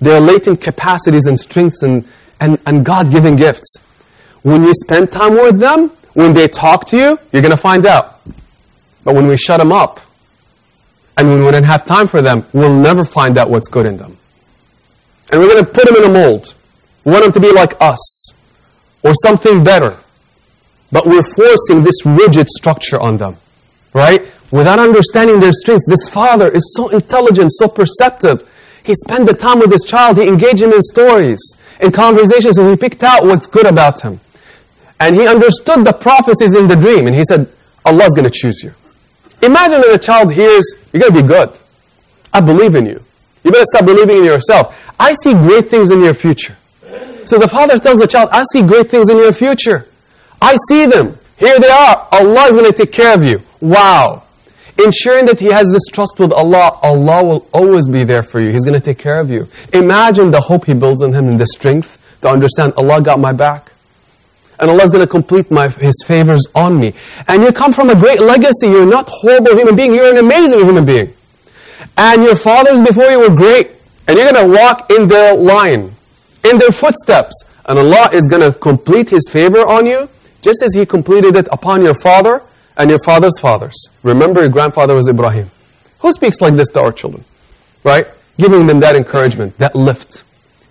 Their 0.00 0.20
latent 0.20 0.60
capacities 0.60 1.26
and 1.26 1.36
strengths 1.36 1.82
and 1.82 2.06
and, 2.40 2.58
and 2.66 2.84
God-given 2.84 3.36
gifts. 3.36 3.76
When 4.42 4.62
you 4.62 4.72
spend 4.74 5.10
time 5.10 5.34
with 5.34 5.58
them, 5.58 5.90
when 6.14 6.34
they 6.34 6.48
talk 6.48 6.86
to 6.88 6.96
you, 6.96 7.18
you're 7.32 7.42
going 7.42 7.56
to 7.56 7.60
find 7.60 7.86
out. 7.86 8.20
But 9.04 9.14
when 9.14 9.26
we 9.26 9.36
shut 9.36 9.58
them 9.58 9.72
up, 9.72 10.00
and 11.16 11.28
when 11.28 11.42
we 11.42 11.50
don't 11.50 11.64
have 11.64 11.84
time 11.84 12.06
for 12.06 12.20
them, 12.20 12.44
we'll 12.52 12.76
never 12.76 13.04
find 13.04 13.38
out 13.38 13.48
what's 13.48 13.68
good 13.68 13.86
in 13.86 13.96
them. 13.96 14.16
And 15.32 15.40
we're 15.40 15.48
going 15.48 15.64
to 15.64 15.70
put 15.70 15.86
them 15.86 15.96
in 15.96 16.04
a 16.04 16.12
mold. 16.12 16.54
We 17.04 17.12
want 17.12 17.24
them 17.24 17.32
to 17.32 17.40
be 17.40 17.52
like 17.52 17.74
us, 17.80 18.32
or 19.02 19.12
something 19.24 19.64
better. 19.64 19.98
But 20.92 21.06
we're 21.06 21.22
forcing 21.22 21.82
this 21.82 22.04
rigid 22.04 22.48
structure 22.48 23.00
on 23.00 23.16
them, 23.16 23.38
right? 23.94 24.30
Without 24.52 24.78
understanding 24.78 25.40
their 25.40 25.52
strengths. 25.52 25.86
This 25.86 26.08
father 26.08 26.48
is 26.48 26.74
so 26.76 26.88
intelligent, 26.88 27.50
so 27.52 27.68
perceptive. 27.68 28.48
He 28.84 28.94
spent 29.06 29.26
the 29.26 29.34
time 29.34 29.58
with 29.58 29.72
his 29.72 29.82
child. 29.82 30.18
He 30.18 30.28
engaged 30.28 30.62
him 30.62 30.72
in 30.72 30.80
stories 30.82 31.40
in 31.80 31.92
conversations 31.92 32.58
and 32.58 32.70
he 32.70 32.76
picked 32.76 33.02
out 33.02 33.24
what's 33.24 33.46
good 33.46 33.66
about 33.66 34.00
him. 34.00 34.20
And 35.00 35.14
he 35.14 35.26
understood 35.26 35.84
the 35.84 35.92
prophecies 35.92 36.54
in 36.54 36.68
the 36.68 36.76
dream. 36.76 37.06
And 37.06 37.14
he 37.14 37.24
said, 37.24 37.52
Allah's 37.84 38.14
going 38.14 38.24
to 38.24 38.30
choose 38.30 38.62
you. 38.62 38.72
Imagine 39.42 39.82
that 39.82 39.94
a 39.94 39.98
child 39.98 40.32
hears, 40.32 40.64
you're 40.92 41.02
going 41.02 41.14
to 41.14 41.22
be 41.22 41.28
good. 41.28 41.60
I 42.32 42.40
believe 42.40 42.74
in 42.74 42.86
you. 42.86 43.02
You 43.44 43.50
better 43.52 43.64
start 43.66 43.86
believing 43.86 44.18
in 44.18 44.24
yourself. 44.24 44.74
I 44.98 45.12
see 45.22 45.34
great 45.34 45.68
things 45.68 45.90
in 45.90 46.02
your 46.02 46.14
future. 46.14 46.56
So 47.26 47.38
the 47.38 47.48
father 47.48 47.76
tells 47.78 48.00
the 48.00 48.06
child, 48.06 48.28
I 48.32 48.44
see 48.52 48.62
great 48.62 48.90
things 48.90 49.10
in 49.10 49.16
your 49.18 49.32
future. 49.32 49.86
I 50.40 50.56
see 50.68 50.86
them. 50.86 51.18
Here 51.36 51.58
they 51.58 51.68
are. 51.68 52.08
Allah 52.12 52.48
is 52.48 52.56
going 52.56 52.70
to 52.70 52.72
take 52.72 52.92
care 52.92 53.14
of 53.14 53.22
you. 53.22 53.38
Wow. 53.60 54.22
Ensuring 54.78 55.24
that 55.26 55.40
he 55.40 55.46
has 55.46 55.72
this 55.72 55.86
trust 55.90 56.18
with 56.18 56.32
Allah, 56.32 56.78
Allah 56.82 57.24
will 57.24 57.48
always 57.52 57.88
be 57.88 58.04
there 58.04 58.22
for 58.22 58.40
you. 58.40 58.52
He's 58.52 58.64
going 58.64 58.78
to 58.78 58.84
take 58.84 58.98
care 58.98 59.18
of 59.18 59.30
you. 59.30 59.48
Imagine 59.72 60.30
the 60.30 60.40
hope 60.40 60.66
he 60.66 60.74
builds 60.74 61.02
in 61.02 61.14
him 61.14 61.28
and 61.28 61.38
the 61.38 61.46
strength 61.46 61.98
to 62.20 62.28
understand 62.28 62.74
Allah 62.76 63.00
got 63.00 63.18
my 63.18 63.32
back. 63.32 63.72
And 64.58 64.70
Allah's 64.70 64.90
going 64.90 65.02
to 65.02 65.06
complete 65.06 65.50
my, 65.50 65.68
His 65.68 66.02
favors 66.06 66.46
on 66.54 66.78
me. 66.78 66.94
And 67.28 67.42
you 67.42 67.52
come 67.52 67.72
from 67.72 67.90
a 67.90 67.94
great 67.98 68.22
legacy. 68.22 68.68
You're 68.68 68.86
not 68.86 69.08
horrible 69.08 69.54
human 69.54 69.76
being. 69.76 69.94
You're 69.94 70.12
an 70.12 70.18
amazing 70.18 70.60
human 70.60 70.84
being. 70.86 71.12
And 71.96 72.24
your 72.24 72.36
fathers 72.36 72.80
before 72.80 73.04
you 73.10 73.20
were 73.20 73.34
great. 73.34 73.72
And 74.08 74.16
you're 74.16 74.30
going 74.30 74.50
to 74.50 74.56
walk 74.56 74.90
in 74.90 75.08
their 75.08 75.36
line, 75.36 75.92
in 76.44 76.58
their 76.58 76.72
footsteps. 76.72 77.34
And 77.66 77.78
Allah 77.78 78.08
is 78.12 78.28
going 78.28 78.42
to 78.42 78.52
complete 78.58 79.10
His 79.10 79.28
favor 79.30 79.60
on 79.60 79.84
you, 79.84 80.08
just 80.40 80.62
as 80.62 80.72
He 80.72 80.86
completed 80.86 81.36
it 81.36 81.48
upon 81.52 81.82
your 81.82 81.94
father 82.00 82.42
and 82.76 82.90
your 82.90 82.98
father's 83.04 83.38
fathers. 83.40 83.88
Remember, 84.02 84.40
your 84.40 84.50
grandfather 84.50 84.94
was 84.94 85.08
Ibrahim. 85.08 85.50
Who 86.00 86.12
speaks 86.12 86.40
like 86.40 86.56
this 86.56 86.68
to 86.70 86.80
our 86.80 86.92
children? 86.92 87.24
Right? 87.84 88.06
Giving 88.38 88.66
them 88.66 88.80
that 88.80 88.96
encouragement, 88.96 89.56
that 89.58 89.74
lift, 89.74 90.24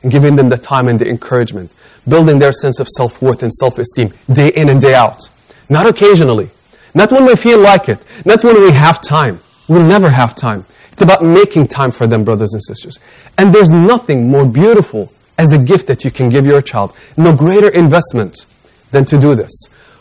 and 0.04 0.12
giving 0.12 0.36
them 0.36 0.50
the 0.50 0.58
time 0.58 0.88
and 0.88 1.00
the 1.00 1.08
encouragement, 1.08 1.72
building 2.08 2.38
their 2.38 2.52
sense 2.52 2.80
of 2.80 2.88
self-worth 2.88 3.42
and 3.42 3.52
self-esteem 3.52 4.14
day 4.32 4.50
in 4.50 4.70
and 4.70 4.80
day 4.80 4.94
out. 4.94 5.30
Not 5.70 5.88
occasionally. 5.88 6.52
Not 6.94 7.12
when 7.12 7.26
we 7.26 7.36
feel 7.36 7.60
like 7.60 7.90
it. 7.90 8.00
Not 8.24 8.44
when 8.44 8.62
we 8.62 8.72
have 8.72 9.02
time. 9.02 9.42
We'll 9.68 9.86
never 9.86 10.10
have 10.10 10.36
time. 10.36 10.66
It's 10.92 11.02
about 11.02 11.24
making 11.24 11.68
time 11.68 11.92
for 11.92 12.08
them, 12.08 12.24
brothers 12.24 12.54
and 12.54 12.64
sisters. 12.64 13.00
And 13.38 13.54
there's 13.54 13.70
nothing 13.70 14.30
more 14.30 14.46
beautiful 14.46 15.12
as 15.38 15.52
a 15.52 15.58
gift 15.58 15.88
that 15.88 16.06
you 16.06 16.12
can 16.12 16.30
give 16.30 16.46
your 16.46 16.62
child. 16.62 16.96
No 17.18 17.34
greater 17.34 17.70
investment 17.70 18.46
than 18.92 19.04
to 19.06 19.18
do 19.20 19.36
this. 19.36 19.52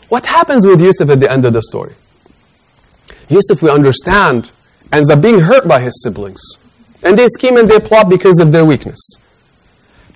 What 0.09 0.25
happens 0.25 0.65
with 0.65 0.79
Yusuf 0.81 1.09
at 1.09 1.19
the 1.19 1.31
end 1.31 1.45
of 1.45 1.53
the 1.53 1.61
story? 1.61 1.95
Yusuf, 3.29 3.61
we 3.61 3.69
understand, 3.69 4.51
ends 4.91 5.09
up 5.09 5.21
being 5.21 5.41
hurt 5.41 5.67
by 5.67 5.81
his 5.81 6.01
siblings. 6.03 6.41
And 7.03 7.17
they 7.17 7.27
scheme 7.27 7.57
and 7.57 7.67
they 7.67 7.79
plot 7.79 8.09
because 8.09 8.39
of 8.39 8.51
their 8.51 8.65
weakness. 8.65 8.99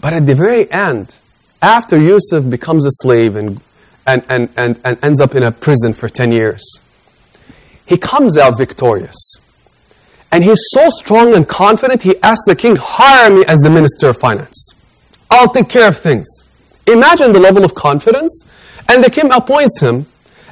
But 0.02 0.14
at 0.14 0.26
the 0.26 0.36
very 0.36 0.72
end, 0.72 1.16
after 1.62 1.98
Yusuf 1.98 2.50
becomes 2.50 2.86
a 2.86 2.92
slave 2.92 3.36
and, 3.36 3.62
and, 4.06 4.26
and, 4.30 4.50
and, 4.56 4.80
and 4.86 5.04
ends 5.04 5.20
up 5.20 5.36
in 5.36 5.44
a 5.44 5.52
prison 5.52 5.94
for 5.94 6.08
10 6.08 6.32
years, 6.32 6.64
he 7.86 7.98
comes 7.98 8.38
out 8.38 8.58
victorious. 8.58 9.36
And 10.32 10.44
he's 10.44 10.62
so 10.72 10.90
strong 10.90 11.36
and 11.36 11.48
confident, 11.48 12.04
he 12.04 12.16
asks 12.22 12.46
the 12.46 12.56
king, 12.56 12.76
hire 12.76 13.32
me 13.32 13.44
as 13.48 13.60
the 13.60 13.70
minister 13.70 14.10
of 14.10 14.18
finance. 14.20 14.74
I'll 15.32 15.52
take 15.52 15.70
care 15.70 15.88
of 15.88 15.98
things. 15.98 16.28
Imagine 16.86 17.34
the 17.34 17.40
level 17.40 17.66
of 17.66 17.74
confidence. 17.76 18.46
And 18.90 19.04
the 19.04 19.10
king 19.10 19.32
appoints 19.32 19.80
him 19.80 20.06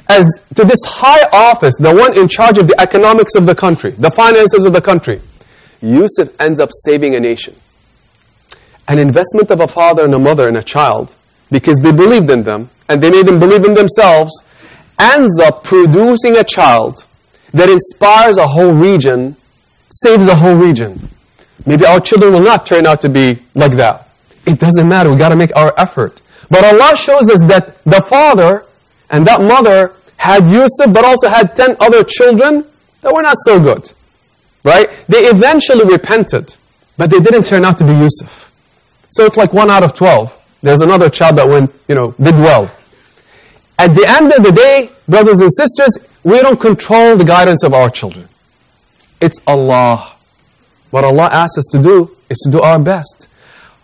as 0.08 0.26
to 0.54 0.64
this 0.64 0.80
high 0.86 1.28
office, 1.32 1.74
the 1.76 1.94
one 1.94 2.18
in 2.18 2.28
charge 2.28 2.56
of 2.56 2.66
the 2.66 2.80
economics 2.80 3.34
of 3.34 3.44
the 3.44 3.54
country, 3.54 3.90
the 3.98 4.10
finances 4.10 4.64
of 4.64 4.72
the 4.72 4.80
country. 4.80 5.20
Yusuf 5.82 6.28
ends 6.40 6.60
up 6.60 6.70
saving 6.72 7.14
a 7.14 7.20
nation. 7.20 7.54
An 8.88 8.98
investment 8.98 9.50
of 9.50 9.60
a 9.60 9.68
father 9.68 10.04
and 10.04 10.14
a 10.14 10.18
mother 10.18 10.48
and 10.48 10.56
a 10.56 10.62
child, 10.62 11.14
because 11.50 11.76
they 11.82 11.92
believed 11.92 12.30
in 12.30 12.42
them, 12.42 12.70
and 12.88 13.02
they 13.02 13.10
made 13.10 13.26
them 13.26 13.38
believe 13.38 13.64
in 13.66 13.74
themselves, 13.74 14.32
ends 14.98 15.38
up 15.40 15.62
producing 15.62 16.36
a 16.36 16.44
child 16.44 17.04
that 17.52 17.68
inspires 17.68 18.38
a 18.38 18.46
whole 18.46 18.74
region 18.74 19.36
saves 19.90 20.26
a 20.26 20.34
whole 20.34 20.56
region. 20.56 21.08
Maybe 21.66 21.84
our 21.84 22.00
children 22.00 22.32
will 22.32 22.42
not 22.42 22.66
turn 22.66 22.86
out 22.86 23.00
to 23.02 23.08
be 23.08 23.42
like 23.54 23.76
that. 23.76 24.08
It 24.46 24.60
doesn't 24.60 24.88
matter. 24.88 25.10
We've 25.10 25.18
got 25.18 25.30
to 25.30 25.36
make 25.36 25.50
our 25.56 25.72
effort. 25.76 26.20
But 26.50 26.64
Allah 26.64 26.96
shows 26.96 27.28
us 27.30 27.40
that 27.48 27.82
the 27.84 28.02
father 28.08 28.64
and 29.10 29.26
that 29.26 29.40
mother 29.40 29.94
had 30.16 30.48
Yusuf, 30.48 30.92
but 30.92 31.04
also 31.04 31.28
had 31.28 31.56
10 31.56 31.76
other 31.80 32.02
children 32.04 32.64
that 33.02 33.14
were 33.14 33.22
not 33.22 33.36
so 33.44 33.60
good. 33.60 33.90
Right? 34.64 34.88
They 35.08 35.24
eventually 35.26 35.84
repented, 35.84 36.56
but 36.96 37.10
they 37.10 37.20
didn't 37.20 37.44
turn 37.44 37.64
out 37.64 37.78
to 37.78 37.84
be 37.84 37.92
Yusuf. 37.92 38.52
So 39.10 39.24
it's 39.24 39.36
like 39.36 39.52
one 39.52 39.70
out 39.70 39.82
of 39.82 39.94
12. 39.94 40.34
There's 40.62 40.80
another 40.80 41.08
child 41.08 41.38
that 41.38 41.48
went, 41.48 41.72
you 41.86 41.94
know, 41.94 42.12
did 42.20 42.38
well. 42.38 42.70
At 43.78 43.94
the 43.94 44.04
end 44.08 44.32
of 44.32 44.42
the 44.42 44.50
day, 44.50 44.90
brothers 45.06 45.40
and 45.40 45.50
sisters, 45.52 46.08
we 46.24 46.40
don't 46.40 46.60
control 46.60 47.16
the 47.16 47.24
guidance 47.24 47.62
of 47.62 47.72
our 47.72 47.88
children. 47.88 48.28
It's 49.20 49.38
Allah. 49.46 50.16
What 50.90 51.04
Allah 51.04 51.28
asks 51.30 51.58
us 51.58 51.66
to 51.72 51.78
do 51.80 52.16
is 52.28 52.38
to 52.44 52.50
do 52.50 52.60
our 52.60 52.80
best. 52.80 53.27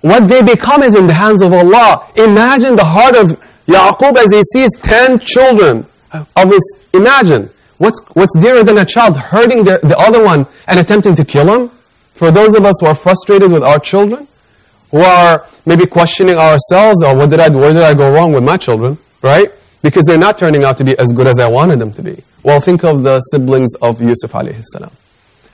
What 0.04 0.28
they 0.28 0.42
become 0.42 0.82
is 0.82 0.94
in 0.94 1.06
the 1.06 1.14
hands 1.14 1.40
of 1.40 1.50
Allah. 1.54 2.12
Imagine 2.14 2.76
the 2.76 2.84
heart 2.84 3.16
of 3.16 3.40
Yaqub 3.66 4.18
as 4.18 4.30
he 4.36 4.42
sees 4.52 4.68
ten 4.82 5.18
children 5.18 5.86
of 6.12 6.44
his, 6.52 6.60
imagine, 6.92 7.48
what's, 7.78 7.98
what's 8.12 8.38
dearer 8.38 8.62
than 8.62 8.76
a 8.76 8.84
child 8.84 9.16
hurting 9.16 9.64
the, 9.64 9.80
the 9.82 9.96
other 9.96 10.22
one 10.22 10.46
and 10.68 10.78
attempting 10.78 11.14
to 11.14 11.24
kill 11.24 11.48
him? 11.48 11.70
For 12.16 12.30
those 12.30 12.54
of 12.54 12.66
us 12.66 12.74
who 12.80 12.86
are 12.86 12.94
frustrated 12.94 13.50
with 13.50 13.62
our 13.62 13.78
children, 13.78 14.28
who 14.90 14.98
are 15.00 15.48
maybe 15.64 15.86
questioning 15.86 16.36
ourselves, 16.36 17.02
or 17.02 17.16
what 17.16 17.30
did 17.30 17.40
I, 17.40 17.48
where 17.48 17.72
did 17.72 17.82
I 17.82 17.94
go 17.94 18.12
wrong 18.12 18.34
with 18.34 18.44
my 18.44 18.58
children, 18.58 18.98
right? 19.22 19.46
Because 19.80 20.04
they're 20.04 20.18
not 20.18 20.36
turning 20.36 20.64
out 20.64 20.76
to 20.78 20.84
be 20.84 20.92
as 20.98 21.12
good 21.12 21.26
as 21.26 21.38
I 21.38 21.48
wanted 21.48 21.78
them 21.78 21.92
to 21.94 22.02
be. 22.02 22.22
Well, 22.42 22.60
think 22.60 22.84
of 22.84 23.02
the 23.02 23.20
siblings 23.20 23.74
of 23.80 24.02
Yusuf 24.02 24.32
alayhi 24.32 24.62
salam. 24.64 24.90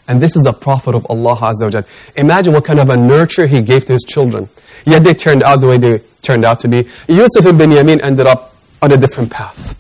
And 0.10 0.22
this 0.22 0.36
is 0.36 0.46
a 0.46 0.54
prophet 0.54 0.94
of 0.96 1.06
Allah 1.10 1.36
Azza 1.36 1.74
wa 1.74 1.82
Imagine 2.16 2.54
what 2.54 2.66
kind 2.66 2.80
of 2.80 2.90
a 2.90 2.98
nurture 2.98 3.48
he 3.48 3.62
gave 3.62 3.86
to 3.86 3.94
his 3.94 4.04
children. 4.08 4.50
Yet 4.86 5.04
they 5.04 5.14
turned 5.14 5.44
out 5.44 5.62
the 5.62 5.68
way 5.68 5.78
they 5.78 6.04
turned 6.22 6.46
out 6.46 6.60
to 6.62 6.68
be. 6.68 6.88
Yusuf 7.08 7.46
ibn 7.46 7.72
Yamin 7.72 7.98
ended 8.04 8.28
up 8.28 8.56
on 8.82 8.92
a 8.92 8.98
different 8.98 9.32
path. 9.32 9.76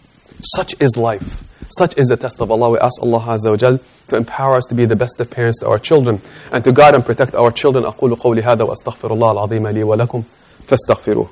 Such 0.55 0.73
is 0.81 0.97
life. 0.97 1.43
Such 1.69 1.97
is 1.97 2.07
the 2.07 2.17
test 2.17 2.41
of 2.41 2.49
Allah. 2.49 2.71
We 2.71 2.79
ask 2.79 3.01
Allah 3.01 3.19
Azza 3.19 3.51
wa 3.51 3.77
to 4.07 4.15
empower 4.15 4.57
us 4.57 4.65
to 4.69 4.75
be 4.75 4.85
the 4.85 4.95
best 4.95 5.19
of 5.19 5.29
parents 5.29 5.59
to 5.59 5.67
our 5.67 5.79
children 5.79 6.21
and 6.51 6.63
to 6.63 6.71
guide 6.71 6.95
and 6.95 7.05
protect 7.05 7.35
our 7.35 7.51
children. 7.51 7.83
أقول 7.85 8.15
قولي 8.15 8.41
هذا 8.41 8.63
وأستغفر 8.63 9.13
الله 9.13 9.31
العظيم 9.31 9.67
لي 9.67 9.83
ولكم 9.83 10.23
فاستغفروه. 10.67 11.29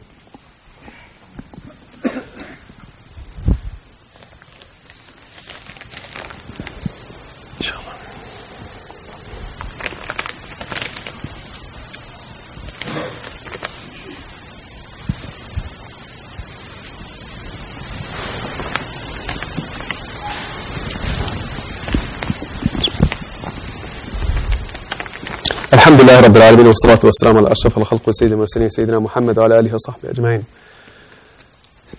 لله 26.08 26.20
رب 26.20 26.38
العالمين 26.38 26.68
والصلاة 26.68 27.00
والسلام 27.04 27.38
على 27.38 27.52
أشرف 27.52 27.78
الخلق 27.78 28.10
وسيد 28.10 28.32
المرسلين 28.32 28.70
سيدنا 28.70 29.00
محمد 29.00 29.38
وعلى 29.40 29.60
آله 29.60 29.74
وصحبه 29.74 30.10
أجمعين 30.10 30.44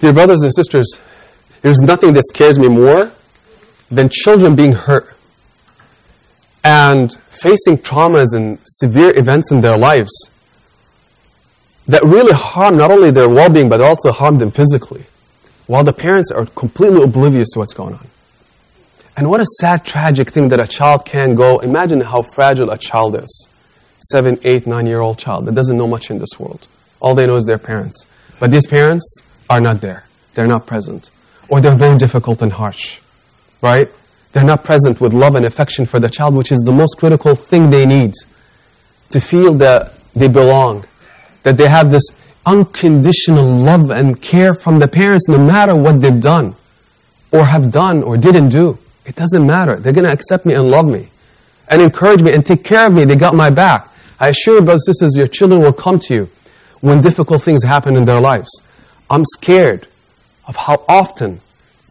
Dear 0.01 0.13
brothers 0.13 0.43
and 0.43 0.53
sisters, 0.55 0.99
there's 1.61 1.81
nothing 1.81 2.15
that 2.15 2.25
scares 2.27 2.59
me 2.59 2.69
more 2.69 3.11
than 3.91 4.09
children 4.09 4.57
being 4.57 4.73
hurt 4.73 5.15
and 6.65 7.13
facing 7.31 7.77
traumas 7.77 8.35
and 8.35 8.59
severe 8.65 9.13
events 9.17 9.53
in 9.53 9.61
their 9.61 9.77
lives 9.77 10.15
that 11.87 12.03
really 12.05 12.33
harm 12.33 12.79
not 12.79 12.91
only 12.91 13.11
their 13.11 13.29
well-being 13.29 13.69
but 13.69 13.81
also 13.83 14.11
harm 14.13 14.39
them 14.39 14.51
physically 14.51 15.05
while 15.67 15.85
the 15.85 15.93
parents 15.93 16.31
are 16.31 16.47
completely 16.47 17.03
oblivious 17.03 17.51
to 17.53 17.59
what's 17.59 17.75
going 17.75 17.95
on. 17.95 18.07
And 19.17 19.29
what 19.29 19.41
a 19.41 19.47
sad, 19.61 19.85
tragic 19.85 20.31
thing 20.31 20.49
that 20.49 20.61
a 20.61 20.67
child 20.67 21.05
can 21.05 21.35
go. 21.35 21.59
Imagine 21.59 22.01
how 22.01 22.23
fragile 22.35 22.71
a 22.71 22.79
child 22.79 23.15
is 23.23 23.49
seven, 24.00 24.40
eight, 24.44 24.66
nine-year-old 24.66 25.18
child 25.18 25.46
that 25.46 25.56
doesn't 25.56 25.78
know 25.78 25.88
much 25.88 26.10
in 26.10 26.18
this 26.18 26.40
world. 26.40 26.68
All 27.02 27.16
they 27.16 27.26
know 27.26 27.36
is 27.36 27.46
their 27.46 27.58
parents. 27.58 28.06
But 28.40 28.52
these 28.52 28.68
parents 28.68 29.22
are 29.50 29.62
not 29.62 29.82
there. 29.82 30.06
They're 30.34 30.48
not 30.48 30.68
present. 30.68 31.10
Or 31.50 31.62
they're 31.62 31.76
very 31.76 31.98
difficult 31.98 32.42
and 32.42 32.52
harsh. 32.52 33.00
Right? 33.62 33.90
They're 34.32 34.44
not 34.44 34.64
present 34.64 35.02
with 35.02 35.14
love 35.14 35.36
and 35.36 35.46
affection 35.46 35.86
for 35.86 36.00
the 36.00 36.10
child, 36.10 36.36
which 36.36 36.52
is 36.52 36.60
the 36.60 36.72
most 36.72 36.98
critical 36.98 37.36
thing 37.36 37.70
they 37.70 37.86
need. 37.86 38.14
To 39.12 39.20
feel 39.20 39.56
that 39.56 39.94
they 40.14 40.28
belong. 40.28 40.86
That 41.44 41.58
they 41.58 41.68
have 41.68 41.92
this 41.92 42.04
unconditional 42.46 43.46
love 43.46 43.90
and 43.90 44.22
care 44.22 44.54
from 44.54 44.80
the 44.80 44.88
parents 44.88 45.28
no 45.28 45.38
matter 45.38 45.76
what 45.76 46.02
they've 46.02 46.22
done. 46.22 46.56
Or 47.32 47.46
have 47.46 47.72
done 47.72 48.04
or 48.04 48.18
didn't 48.18 48.50
do. 48.50 48.78
It 49.06 49.16
doesn't 49.16 49.46
matter. 49.46 49.76
They're 49.76 49.94
going 49.94 50.06
to 50.06 50.14
accept 50.14 50.46
me 50.46 50.54
and 50.54 50.70
love 50.70 50.86
me 50.86 51.10
and 51.70 51.82
encourage 51.82 52.22
me 52.22 52.34
and 52.34 52.46
take 52.46 52.64
care 52.64 52.88
of 52.88 52.94
me. 52.94 53.06
They 53.06 53.16
got 53.16 53.36
my 53.36 53.50
back. 53.50 53.90
I 54.20 54.30
assure 54.30 54.56
you, 54.56 54.62
brothers 54.62 54.86
and 54.88 54.96
sisters, 54.96 55.16
your 55.18 55.28
children 55.28 55.62
will 55.62 55.74
come 55.74 56.00
to 56.00 56.14
you 56.14 56.30
when 56.82 57.02
difficult 57.02 57.44
things 57.44 57.64
happen 57.64 57.96
in 57.96 58.04
their 58.04 58.20
lives. 58.20 58.50
I'm 59.10 59.24
scared 59.26 59.88
of 60.46 60.56
how 60.56 60.84
often 60.88 61.42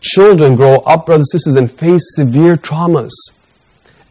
children 0.00 0.56
grow 0.56 0.76
up, 0.78 1.06
brothers 1.06 1.28
and 1.32 1.40
sisters, 1.40 1.56
and 1.56 1.70
face 1.70 2.02
severe 2.14 2.56
traumas. 2.56 3.12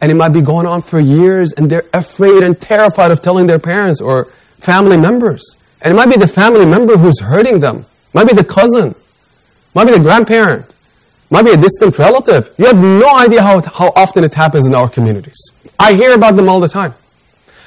And 0.00 0.10
it 0.10 0.14
might 0.14 0.32
be 0.32 0.42
going 0.42 0.66
on 0.66 0.82
for 0.82 1.00
years, 1.00 1.52
and 1.52 1.70
they're 1.70 1.84
afraid 1.92 2.42
and 2.42 2.60
terrified 2.60 3.10
of 3.10 3.20
telling 3.20 3.46
their 3.46 3.58
parents 3.58 4.00
or 4.00 4.28
family 4.58 4.96
members. 4.96 5.56
And 5.82 5.92
it 5.92 5.96
might 5.96 6.10
be 6.10 6.16
the 6.16 6.28
family 6.28 6.66
member 6.66 6.96
who's 6.96 7.20
hurting 7.20 7.60
them. 7.60 7.78
It 7.78 8.14
might 8.14 8.28
be 8.28 8.34
the 8.34 8.44
cousin. 8.44 8.90
It 8.90 9.74
might 9.74 9.86
be 9.86 9.92
the 9.92 10.00
grandparent. 10.00 10.66
It 10.68 11.30
might 11.30 11.44
be 11.44 11.52
a 11.52 11.56
distant 11.56 11.98
relative. 11.98 12.54
You 12.58 12.66
have 12.66 12.76
no 12.76 13.08
idea 13.16 13.42
how, 13.42 13.60
how 13.60 13.92
often 13.94 14.24
it 14.24 14.34
happens 14.34 14.66
in 14.66 14.74
our 14.74 14.88
communities. 14.88 15.38
I 15.78 15.94
hear 15.96 16.12
about 16.14 16.36
them 16.36 16.48
all 16.48 16.60
the 16.60 16.68
time. 16.68 16.94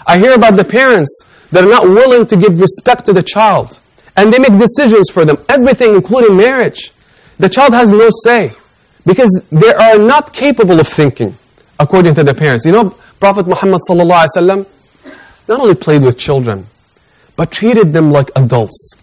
I 0.05 0.19
hear 0.19 0.33
about 0.33 0.57
the 0.57 0.63
parents 0.63 1.23
that 1.51 1.63
are 1.63 1.69
not 1.69 1.83
willing 1.87 2.25
to 2.27 2.37
give 2.37 2.59
respect 2.59 3.05
to 3.05 3.13
the 3.13 3.23
child. 3.23 3.79
And 4.17 4.31
they 4.33 4.39
make 4.39 4.57
decisions 4.57 5.09
for 5.09 5.23
them, 5.25 5.37
everything 5.47 5.95
including 5.95 6.35
marriage. 6.35 6.91
The 7.39 7.49
child 7.49 7.73
has 7.73 7.91
no 7.91 8.09
say 8.25 8.53
because 9.05 9.31
they 9.51 9.73
are 9.73 9.97
not 9.97 10.33
capable 10.33 10.79
of 10.79 10.87
thinking 10.87 11.33
according 11.79 12.13
to 12.15 12.23
their 12.23 12.33
parents. 12.33 12.65
You 12.65 12.71
know, 12.73 12.89
Prophet 13.19 13.47
Muhammad 13.47 13.79
not 15.47 15.59
only 15.59 15.75
played 15.75 16.03
with 16.03 16.17
children, 16.17 16.67
but 17.35 17.51
treated 17.51 17.93
them 17.93 18.11
like 18.11 18.29
adults, 18.35 18.93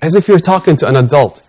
as 0.00 0.14
if 0.14 0.26
you're 0.28 0.38
talking 0.38 0.76
to 0.76 0.86
an 0.86 0.96
adult. 0.96 1.42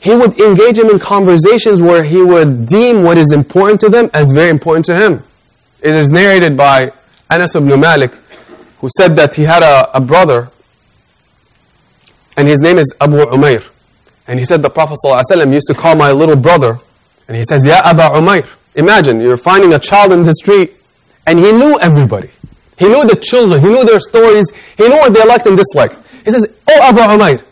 He 0.00 0.14
would 0.14 0.38
engage 0.40 0.76
them 0.76 0.90
in 0.90 0.98
conversations 0.98 1.80
where 1.80 2.04
he 2.04 2.22
would 2.22 2.66
deem 2.68 3.02
what 3.02 3.18
is 3.18 3.32
important 3.32 3.80
to 3.80 3.88
them 3.88 4.10
as 4.14 4.30
very 4.30 4.48
important 4.48 4.86
to 4.86 4.94
him. 4.94 5.24
It 5.80 5.94
is 5.94 6.10
narrated 6.10 6.56
by 6.56 6.90
Anas 7.30 7.54
ibn 7.54 7.78
Malik, 7.80 8.14
who 8.78 8.88
said 8.98 9.16
that 9.16 9.34
he 9.34 9.42
had 9.42 9.62
a, 9.62 9.96
a 9.96 10.00
brother, 10.00 10.50
and 12.36 12.48
his 12.48 12.58
name 12.58 12.78
is 12.78 12.92
Abu 13.00 13.16
Umair. 13.16 13.64
And 14.26 14.38
he 14.38 14.44
said 14.44 14.62
the 14.62 14.70
Prophet 14.70 14.98
ﷺ 15.04 15.52
used 15.52 15.66
to 15.68 15.74
call 15.74 15.96
my 15.96 16.10
little 16.10 16.36
brother, 16.36 16.78
and 17.28 17.36
he 17.36 17.44
says, 17.44 17.64
Ya 17.64 17.80
Abu 17.84 18.00
Umair. 18.02 18.48
Imagine, 18.74 19.20
you're 19.20 19.36
finding 19.36 19.72
a 19.72 19.78
child 19.78 20.12
in 20.12 20.22
the 20.22 20.34
street, 20.34 20.76
and 21.26 21.38
he 21.38 21.50
knew 21.52 21.78
everybody. 21.80 22.30
He 22.78 22.86
knew 22.86 23.04
the 23.04 23.16
children, 23.16 23.60
he 23.60 23.66
knew 23.66 23.84
their 23.84 23.98
stories, 23.98 24.52
he 24.76 24.86
knew 24.88 24.96
what 24.96 25.12
they 25.14 25.24
liked 25.24 25.46
and 25.46 25.56
disliked. 25.56 25.96
He 26.24 26.30
says, 26.30 26.46
Oh 26.68 26.80
Abu 26.82 27.00
Umair, 27.00 27.42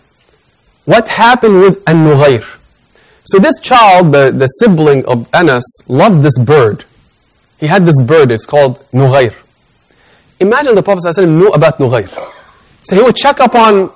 what 0.84 1.08
happened 1.08 1.58
with 1.60 1.82
An-Nughayr? 1.88 2.44
So 3.24 3.38
this 3.38 3.58
child, 3.60 4.12
the, 4.12 4.30
the 4.30 4.46
sibling 4.46 5.04
of 5.06 5.28
Anas, 5.34 5.64
loved 5.88 6.22
this 6.22 6.38
bird. 6.38 6.84
He 7.59 7.67
had 7.67 7.85
this 7.85 8.01
bird, 8.01 8.31
it's 8.31 8.45
called 8.45 8.83
Nughayr. 8.91 9.35
Imagine 10.39 10.73
the 10.73 10.81
Prophet 10.81 11.03
ﷺ 11.05 11.29
knew 11.29 11.49
about 11.49 11.77
Nughayr. 11.77 12.09
So 12.83 12.95
he 12.95 13.01
would 13.03 13.15
check 13.15 13.39
up 13.39 13.53
on 13.53 13.91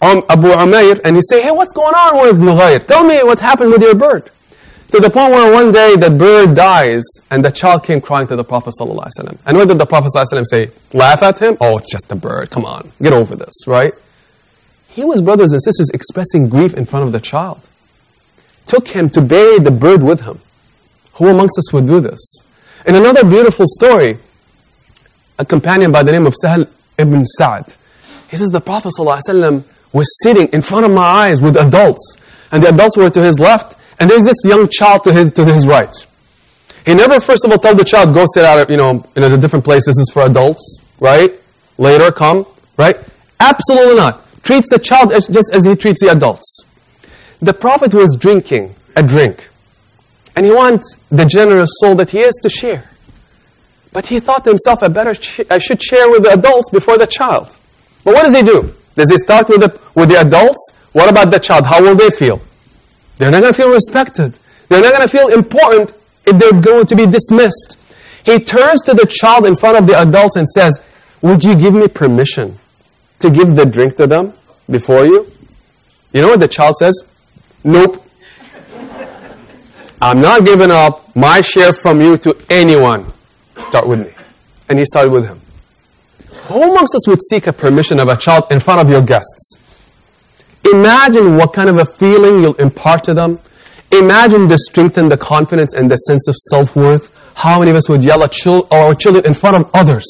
um, 0.00 0.22
Abu 0.30 0.48
Umair 0.48 1.00
and 1.04 1.14
he'd 1.16 1.28
say, 1.28 1.42
hey, 1.42 1.50
what's 1.50 1.74
going 1.74 1.94
on 1.94 2.22
with 2.22 2.36
Nughayr? 2.40 2.86
Tell 2.86 3.04
me 3.04 3.18
what 3.22 3.38
happened 3.40 3.70
with 3.70 3.82
your 3.82 3.94
bird. 3.94 4.30
To 4.92 4.98
the 4.98 5.10
point 5.10 5.32
where 5.32 5.52
one 5.52 5.70
day 5.70 5.94
the 5.94 6.10
bird 6.10 6.56
dies 6.56 7.04
and 7.30 7.44
the 7.44 7.50
child 7.50 7.84
came 7.84 8.00
crying 8.00 8.26
to 8.28 8.34
the 8.36 8.42
Prophet 8.42 8.74
ﷺ. 8.80 9.38
And 9.46 9.56
what 9.56 9.68
did 9.68 9.78
the 9.78 9.86
Prophet 9.86 10.10
ﷺ 10.16 10.44
say? 10.46 10.72
Laugh 10.94 11.22
at 11.22 11.38
him? 11.38 11.56
Oh, 11.60 11.76
it's 11.76 11.92
just 11.92 12.10
a 12.10 12.16
bird. 12.16 12.50
Come 12.50 12.64
on, 12.64 12.90
get 13.02 13.12
over 13.12 13.36
this, 13.36 13.66
right? 13.66 13.92
He 14.88 15.04
was, 15.04 15.20
brothers 15.20 15.52
and 15.52 15.62
sisters, 15.62 15.90
expressing 15.94 16.48
grief 16.48 16.74
in 16.74 16.86
front 16.86 17.04
of 17.04 17.12
the 17.12 17.20
child. 17.20 17.60
Took 18.66 18.88
him 18.88 19.08
to 19.10 19.22
bury 19.22 19.58
the 19.58 19.70
bird 19.70 20.02
with 20.02 20.22
him. 20.22 20.40
Who 21.14 21.28
amongst 21.28 21.58
us 21.58 21.72
would 21.72 21.86
do 21.86 22.00
this? 22.00 22.42
In 22.85 22.93
another 22.93 23.27
beautiful 23.27 23.65
story, 23.67 24.19
a 25.39 25.45
companion 25.45 25.91
by 25.91 26.03
the 26.03 26.11
name 26.11 26.27
of 26.27 26.35
Sahl 26.35 26.65
ibn 26.99 27.25
Sa'd, 27.25 27.73
he 28.29 28.37
says 28.37 28.49
the 28.49 28.61
Prophet 28.61 28.93
ﷺ 28.99 29.63
was 29.91 30.07
sitting 30.21 30.47
in 30.49 30.61
front 30.61 30.85
of 30.85 30.91
my 30.91 31.03
eyes 31.03 31.41
with 31.41 31.57
adults, 31.57 32.17
and 32.51 32.61
the 32.61 32.69
adults 32.69 32.95
were 32.95 33.09
to 33.09 33.23
his 33.23 33.39
left, 33.39 33.75
and 33.99 34.07
there's 34.07 34.23
this 34.23 34.37
young 34.43 34.67
child 34.69 35.03
to 35.05 35.13
his, 35.13 35.33
to 35.33 35.45
his 35.45 35.65
right. 35.65 35.95
He 36.85 36.93
never, 36.93 37.19
first 37.19 37.43
of 37.43 37.51
all, 37.51 37.57
told 37.57 37.79
the 37.79 37.83
child, 37.83 38.13
go 38.13 38.25
sit 38.31 38.45
out, 38.45 38.69
you 38.69 38.77
know, 38.77 39.03
in 39.15 39.23
a 39.23 39.37
different 39.37 39.65
place, 39.65 39.87
this 39.87 39.97
is 39.97 40.11
for 40.13 40.21
adults, 40.21 40.79
right? 40.99 41.31
Later, 41.79 42.11
come, 42.11 42.45
right? 42.77 42.97
Absolutely 43.39 43.95
not. 43.95 44.23
Treats 44.43 44.67
the 44.69 44.77
child 44.77 45.11
as, 45.11 45.27
just 45.27 45.51
as 45.53 45.65
he 45.65 45.75
treats 45.75 46.01
the 46.01 46.11
adults. 46.11 46.65
The 47.41 47.53
Prophet 47.53 47.95
was 47.95 48.15
drinking 48.15 48.75
a 48.95 49.01
drink, 49.01 49.49
and 50.35 50.45
he 50.45 50.51
wants 50.51 50.95
the 51.09 51.25
generous 51.25 51.69
soul 51.79 51.95
that 51.95 52.09
he 52.09 52.19
is 52.19 52.35
to 52.41 52.49
share. 52.49 52.89
But 53.91 54.07
he 54.07 54.19
thought 54.19 54.43
to 54.43 54.49
himself, 54.49 54.79
I 54.81 54.89
better 54.89 55.15
I 55.49 55.57
should 55.57 55.81
share 55.81 56.09
with 56.09 56.23
the 56.23 56.33
adults 56.33 56.69
before 56.69 56.97
the 56.97 57.07
child. 57.07 57.57
But 58.03 58.15
what 58.15 58.25
does 58.25 58.35
he 58.35 58.43
do? 58.43 58.73
Does 58.95 59.09
he 59.09 59.17
start 59.17 59.47
with 59.49 59.61
the, 59.61 59.79
with 59.95 60.09
the 60.09 60.19
adults? 60.19 60.71
What 60.91 61.09
about 61.09 61.31
the 61.31 61.39
child? 61.39 61.65
How 61.65 61.81
will 61.81 61.95
they 61.95 62.09
feel? 62.09 62.41
They're 63.17 63.31
not 63.31 63.41
going 63.41 63.53
to 63.53 63.57
feel 63.57 63.71
respected. 63.71 64.37
They're 64.69 64.81
not 64.81 64.91
going 64.91 65.07
to 65.07 65.07
feel 65.07 65.29
important 65.29 65.93
if 66.25 66.37
they're 66.37 66.59
going 66.59 66.85
to 66.87 66.95
be 66.95 67.05
dismissed. 67.05 67.77
He 68.25 68.39
turns 68.39 68.81
to 68.83 68.93
the 68.93 69.05
child 69.05 69.45
in 69.45 69.55
front 69.55 69.77
of 69.77 69.87
the 69.87 69.99
adults 69.99 70.35
and 70.35 70.47
says, 70.47 70.81
Would 71.21 71.43
you 71.43 71.55
give 71.55 71.73
me 71.73 71.87
permission 71.87 72.59
to 73.19 73.29
give 73.29 73.55
the 73.55 73.65
drink 73.65 73.95
to 73.97 74.07
them 74.07 74.33
before 74.69 75.05
you? 75.05 75.31
You 76.11 76.21
know 76.21 76.29
what 76.29 76.39
the 76.39 76.47
child 76.47 76.75
says? 76.77 77.03
Nope. 77.63 78.04
I'm 80.05 80.21
not 80.21 80.45
giving 80.45 80.69
up 80.69 81.15
my 81.15 81.41
share 81.41 81.73
from 81.73 81.99
you 81.99 82.15
to 82.17 82.37
anyone. 82.47 83.11
Start 83.57 83.87
with 83.87 84.01
me. 84.01 84.11
And 84.69 84.77
he 84.77 84.85
started 84.85 85.11
with 85.11 85.25
him. 85.25 85.41
Who 86.47 86.61
amongst 86.61 86.93
us 86.93 87.07
would 87.07 87.23
seek 87.23 87.47
a 87.47 87.53
permission 87.53 87.99
of 87.99 88.07
a 88.07 88.15
child 88.15 88.43
in 88.51 88.59
front 88.59 88.81
of 88.81 88.87
your 88.87 89.01
guests? 89.01 89.57
Imagine 90.71 91.37
what 91.37 91.53
kind 91.53 91.69
of 91.69 91.77
a 91.79 91.91
feeling 91.91 92.43
you'll 92.43 92.61
impart 92.67 93.03
to 93.05 93.15
them. 93.15 93.39
Imagine 93.91 94.47
the 94.47 94.59
strength 94.59 94.99
and 94.99 95.09
the 95.11 95.17
confidence 95.17 95.73
and 95.73 95.89
the 95.89 95.95
sense 95.95 96.27
of 96.27 96.35
self-worth. 96.51 97.09
How 97.33 97.57
many 97.57 97.71
of 97.71 97.77
us 97.77 97.89
would 97.89 98.03
yell 98.03 98.23
at 98.23 98.31
our 98.71 98.93
children 98.93 99.25
in 99.25 99.33
front 99.33 99.55
of 99.55 99.71
others? 99.73 100.05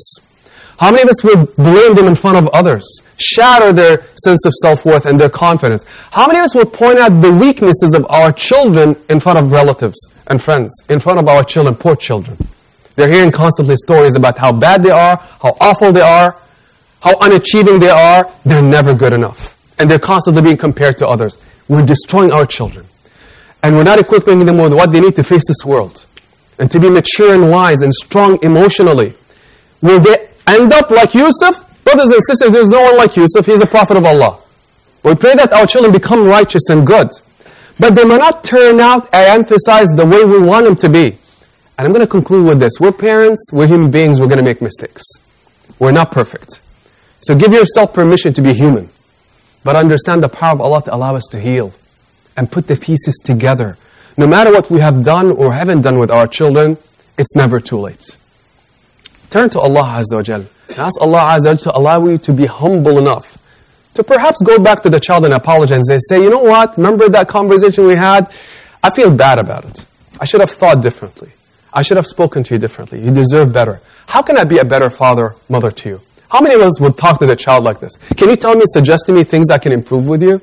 How 0.78 0.92
many 0.92 1.04
of 1.04 1.10
us 1.10 1.24
would 1.24 1.56
blame 1.56 1.96
them 1.96 2.08
in 2.08 2.16
front 2.16 2.38
of 2.38 2.48
others? 2.54 2.86
Shatter 3.18 3.72
their 3.72 4.06
sense 4.24 4.46
of 4.46 4.54
self-worth 4.62 5.06
and 5.06 5.20
their 5.20 5.30
confidence. 5.30 5.86
How 6.12 6.28
many 6.28 6.40
of 6.40 6.46
us 6.46 6.56
would 6.56 6.74
point 6.74 7.00
out 7.00 7.22
the 7.22 7.32
weaknesses 7.32 7.92
of 7.94 8.06
our 8.10 8.34
children 8.34 8.96
in 9.10 9.20
front 9.20 9.40
of 9.40 9.52
relatives 9.52 9.98
and 10.28 10.42
friends, 10.42 10.74
in 10.90 11.00
front 11.00 11.20
of 11.20 11.28
our 11.28 11.44
children, 11.44 11.76
poor 11.76 11.96
children? 11.96 12.38
They're 12.96 13.12
hearing 13.12 13.32
constantly 13.32 13.76
stories 13.78 14.16
about 14.16 14.38
how 14.38 14.52
bad 14.52 14.84
they 14.84 14.92
are, 14.92 15.18
how 15.42 15.56
awful 15.62 15.94
they 15.94 16.02
are, 16.02 16.38
how 17.02 17.14
unachieving 17.16 17.80
they 17.80 17.90
are. 17.90 18.32
They're 18.46 18.62
never 18.62 18.94
good 18.94 19.14
enough. 19.14 19.56
And 19.80 19.90
they're 19.90 20.00
constantly 20.00 20.42
being 20.42 20.58
compared 20.58 20.98
to 20.98 21.08
others. 21.08 21.38
We're 21.68 21.86
destroying 21.86 22.32
our 22.32 22.46
children. 22.46 22.86
And 23.64 23.76
we're 23.76 23.84
not 23.84 24.00
equipping 24.00 24.46
them 24.46 24.58
with 24.58 24.74
what 24.74 24.92
they 24.92 25.00
need 25.00 25.16
to 25.16 25.24
face 25.24 25.44
this 25.48 25.66
world. 25.66 26.06
And 26.60 26.70
to 26.72 26.80
be 26.80 26.90
mature 26.90 27.34
and 27.34 27.50
wise 27.50 27.82
and 27.82 27.94
strong 27.94 28.40
emotionally. 28.42 29.14
Will 29.82 30.00
they 30.00 30.30
end 30.48 30.74
up 30.74 30.90
like 30.90 31.14
Yusuf? 31.14 31.62
Brothers 31.84 32.10
and 32.10 32.22
sisters, 32.28 32.52
there's 32.52 32.70
no 32.70 32.82
one 32.82 32.98
like 32.98 33.16
Yusuf. 33.16 33.46
He's 33.46 33.62
a 33.62 33.66
prophet 33.68 33.98
of 33.98 34.06
Allah. 34.06 34.42
We 35.04 35.14
pray 35.14 35.36
that 35.36 35.54
our 35.54 35.68
children 35.68 35.94
become 35.94 36.26
righteous 36.26 36.64
and 36.70 36.86
good. 36.86 37.10
But 37.78 37.96
they 37.96 38.06
may 38.06 38.18
not 38.18 38.44
turn 38.44 38.80
out, 38.80 39.14
I 39.14 39.28
emphasize, 39.36 39.90
the 39.90 40.06
way 40.06 40.24
we 40.24 40.40
want 40.40 40.66
them 40.66 40.76
to 40.78 40.90
be. 40.90 41.18
And 41.78 41.86
I'm 41.86 41.92
going 41.92 42.02
to 42.02 42.08
conclude 42.08 42.48
with 42.48 42.60
this. 42.60 42.74
We're 42.80 42.92
parents, 42.92 43.52
we're 43.52 43.68
human 43.68 43.92
beings, 43.92 44.20
we're 44.20 44.28
going 44.28 44.40
to 44.40 44.46
make 44.46 44.62
mistakes. 44.62 45.04
We're 45.78 45.92
not 45.92 46.12
perfect. 46.12 46.62
So 47.20 47.36
give 47.36 47.52
yourself 47.54 47.94
permission 47.94 48.34
to 48.34 48.42
be 48.42 48.54
human. 48.54 48.90
But 49.64 49.76
understand 49.76 50.24
the 50.24 50.30
power 50.30 50.54
of 50.54 50.62
Allah 50.62 50.84
to 50.84 50.96
allow 50.96 51.16
us 51.16 51.26
to 51.32 51.40
heal. 51.40 51.74
And 52.38 52.52
put 52.52 52.68
the 52.68 52.78
pieces 52.78 53.20
together. 53.24 53.78
No 54.18 54.26
matter 54.26 54.52
what 54.52 54.72
we 54.72 54.80
have 54.80 55.04
done 55.04 55.32
or 55.32 55.54
haven't 55.54 55.82
done 55.82 56.00
with 56.00 56.10
our 56.10 56.28
children, 56.28 56.78
it's 57.18 57.36
never 57.36 57.60
too 57.60 57.78
late. 57.78 58.18
Turn 59.30 59.50
to 59.50 59.60
Allah 59.60 60.02
Azza 60.02 60.16
wa 60.16 60.22
Jal. 60.22 60.46
Ask 60.78 61.02
Allah 61.02 61.22
Azza 61.36 61.48
wa 61.48 61.54
Jal 61.54 61.58
to 61.58 61.78
allow 61.78 62.06
you 62.08 62.18
to 62.20 62.34
be 62.34 62.46
humble 62.46 62.98
enough 62.98 63.38
to 63.96 64.04
perhaps 64.04 64.42
go 64.42 64.60
back 64.60 64.84
to 64.84 64.90
the 64.90 65.00
child 65.00 65.26
and 65.26 65.34
apologize 65.34 65.88
and 65.90 66.00
say, 66.10 66.22
you 66.22 66.30
know 66.30 66.40
what, 66.44 66.78
remember 66.78 67.10
that 67.10 67.28
conversation 67.28 67.88
we 67.88 67.96
had? 67.96 68.32
I 68.84 68.94
feel 68.94 69.10
bad 69.10 69.40
about 69.40 69.66
it. 69.66 69.86
I 70.20 70.26
should 70.26 70.42
have 70.42 70.52
thought 70.52 70.82
differently. 70.82 71.32
I 71.74 71.82
should 71.82 71.98
have 71.98 72.06
spoken 72.06 72.44
to 72.44 72.54
you 72.54 72.60
differently. 72.60 73.04
You 73.04 73.12
deserve 73.12 73.52
better. 73.52 73.82
How 74.08 74.22
can 74.22 74.38
I 74.38 74.44
be 74.44 74.60
a 74.60 74.66
better 74.66 74.90
father, 74.90 75.36
mother 75.50 75.72
to 75.72 75.90
you? 75.90 76.02
How 76.30 76.42
many 76.42 76.56
of 76.56 76.62
us 76.62 76.80
would 76.80 76.98
talk 76.98 77.20
to 77.20 77.26
the 77.26 77.36
child 77.36 77.64
like 77.64 77.80
this? 77.80 77.98
Can 78.18 78.30
you 78.30 78.36
tell 78.36 78.56
me, 78.56 78.64
suggest 78.68 79.06
to 79.08 79.14
me 79.14 79.24
things 79.24 79.50
I 79.50 79.58
can 79.58 79.72
improve 79.72 80.06
with 80.08 80.22
you? 80.22 80.42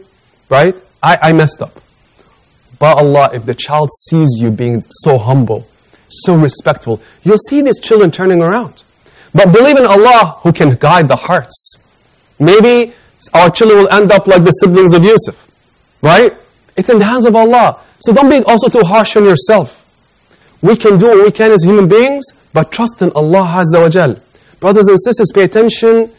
Right? 0.49 0.75
I, 1.03 1.19
I 1.23 1.33
messed 1.33 1.63
up. 1.63 1.79
But 2.79 2.99
Allah, 2.99 3.31
if 3.33 3.45
the 3.45 3.55
child 3.55 3.91
sees 3.93 4.29
you 4.37 4.51
being 4.51 4.83
so 4.89 5.19
humble, 5.19 5.67
so 6.25 6.35
respectful, 6.37 7.01
you'll 7.23 7.39
see 7.49 7.63
these 7.63 7.81
children 7.81 8.11
turning 8.11 8.43
around. 8.43 8.83
But 9.35 9.53
believe 9.53 9.79
in 9.79 9.87
Allah 9.87 10.39
who 10.43 10.53
can 10.53 10.77
guide 10.77 11.09
the 11.09 11.17
hearts. 11.17 11.77
Maybe 12.39 12.95
our 13.33 13.51
children 13.51 13.81
will 13.81 13.93
end 13.93 14.13
up 14.13 14.27
like 14.27 14.45
the 14.45 14.51
siblings 14.53 14.93
of 14.93 15.03
Yusuf. 15.03 15.37
Right? 16.03 16.33
It's 16.77 16.91
in 16.91 16.99
the 16.99 17.05
hands 17.05 17.25
of 17.25 17.35
Allah. 17.35 17.83
So 18.01 18.13
don't 18.13 18.29
be 18.29 18.43
also 18.45 18.69
too 18.69 18.85
harsh 18.85 19.17
on 19.17 19.25
yourself. 19.25 19.79
We 20.61 20.77
can 20.77 20.97
do 20.97 21.07
what 21.07 21.25
we 21.25 21.31
can 21.33 21.53
as 21.53 21.63
human 21.65 21.89
beings, 21.89 22.25
but 22.53 22.71
trust 22.73 23.03
in 23.03 23.11
Allah 23.13 23.63
Azza 23.63 23.81
wa 23.81 23.89
Jal. 23.89 24.17
Brothers 24.61 24.89
and 24.89 24.99
sisters, 25.05 25.31
pay 25.35 25.45
attention 25.45 26.13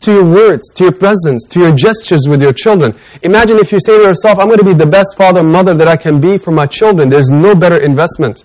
to 0.00 0.12
your 0.12 0.24
words, 0.24 0.68
to 0.74 0.84
your 0.84 0.92
presence, 0.92 1.44
to 1.50 1.58
your 1.58 1.74
gestures 1.74 2.28
with 2.28 2.40
your 2.40 2.52
children. 2.52 2.94
Imagine 3.22 3.58
if 3.58 3.72
you 3.72 3.78
say 3.80 3.98
to 3.98 4.04
yourself, 4.04 4.38
I'm 4.38 4.46
going 4.46 4.58
to 4.58 4.64
be 4.64 4.74
the 4.74 4.86
best 4.86 5.16
father 5.16 5.40
and 5.40 5.50
mother 5.50 5.74
that 5.74 5.88
I 5.88 5.96
can 5.96 6.20
be 6.20 6.38
for 6.38 6.52
my 6.52 6.66
children. 6.66 7.08
There's 7.08 7.30
no 7.30 7.54
better 7.54 7.78
investment. 7.82 8.44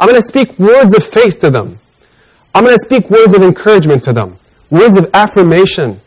I'm 0.00 0.08
going 0.08 0.20
to 0.20 0.26
speak 0.26 0.58
words 0.58 0.94
of 0.94 1.04
faith 1.06 1.40
to 1.40 1.50
them. 1.50 1.78
I'm 2.54 2.64
going 2.64 2.76
to 2.76 2.84
speak 2.84 3.10
words 3.10 3.34
of 3.34 3.42
encouragement 3.42 4.02
to 4.04 4.12
them, 4.12 4.38
words 4.70 4.96
of 4.96 5.10
affirmation. 5.14 6.00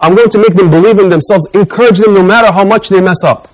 I'm 0.00 0.14
going 0.14 0.30
to 0.30 0.38
make 0.38 0.54
them 0.54 0.70
believe 0.70 0.98
in 0.98 1.08
themselves, 1.08 1.46
encourage 1.54 1.98
them 1.98 2.14
no 2.14 2.22
matter 2.22 2.52
how 2.52 2.64
much 2.64 2.88
they 2.88 3.00
mess 3.00 3.22
up. 3.24 3.48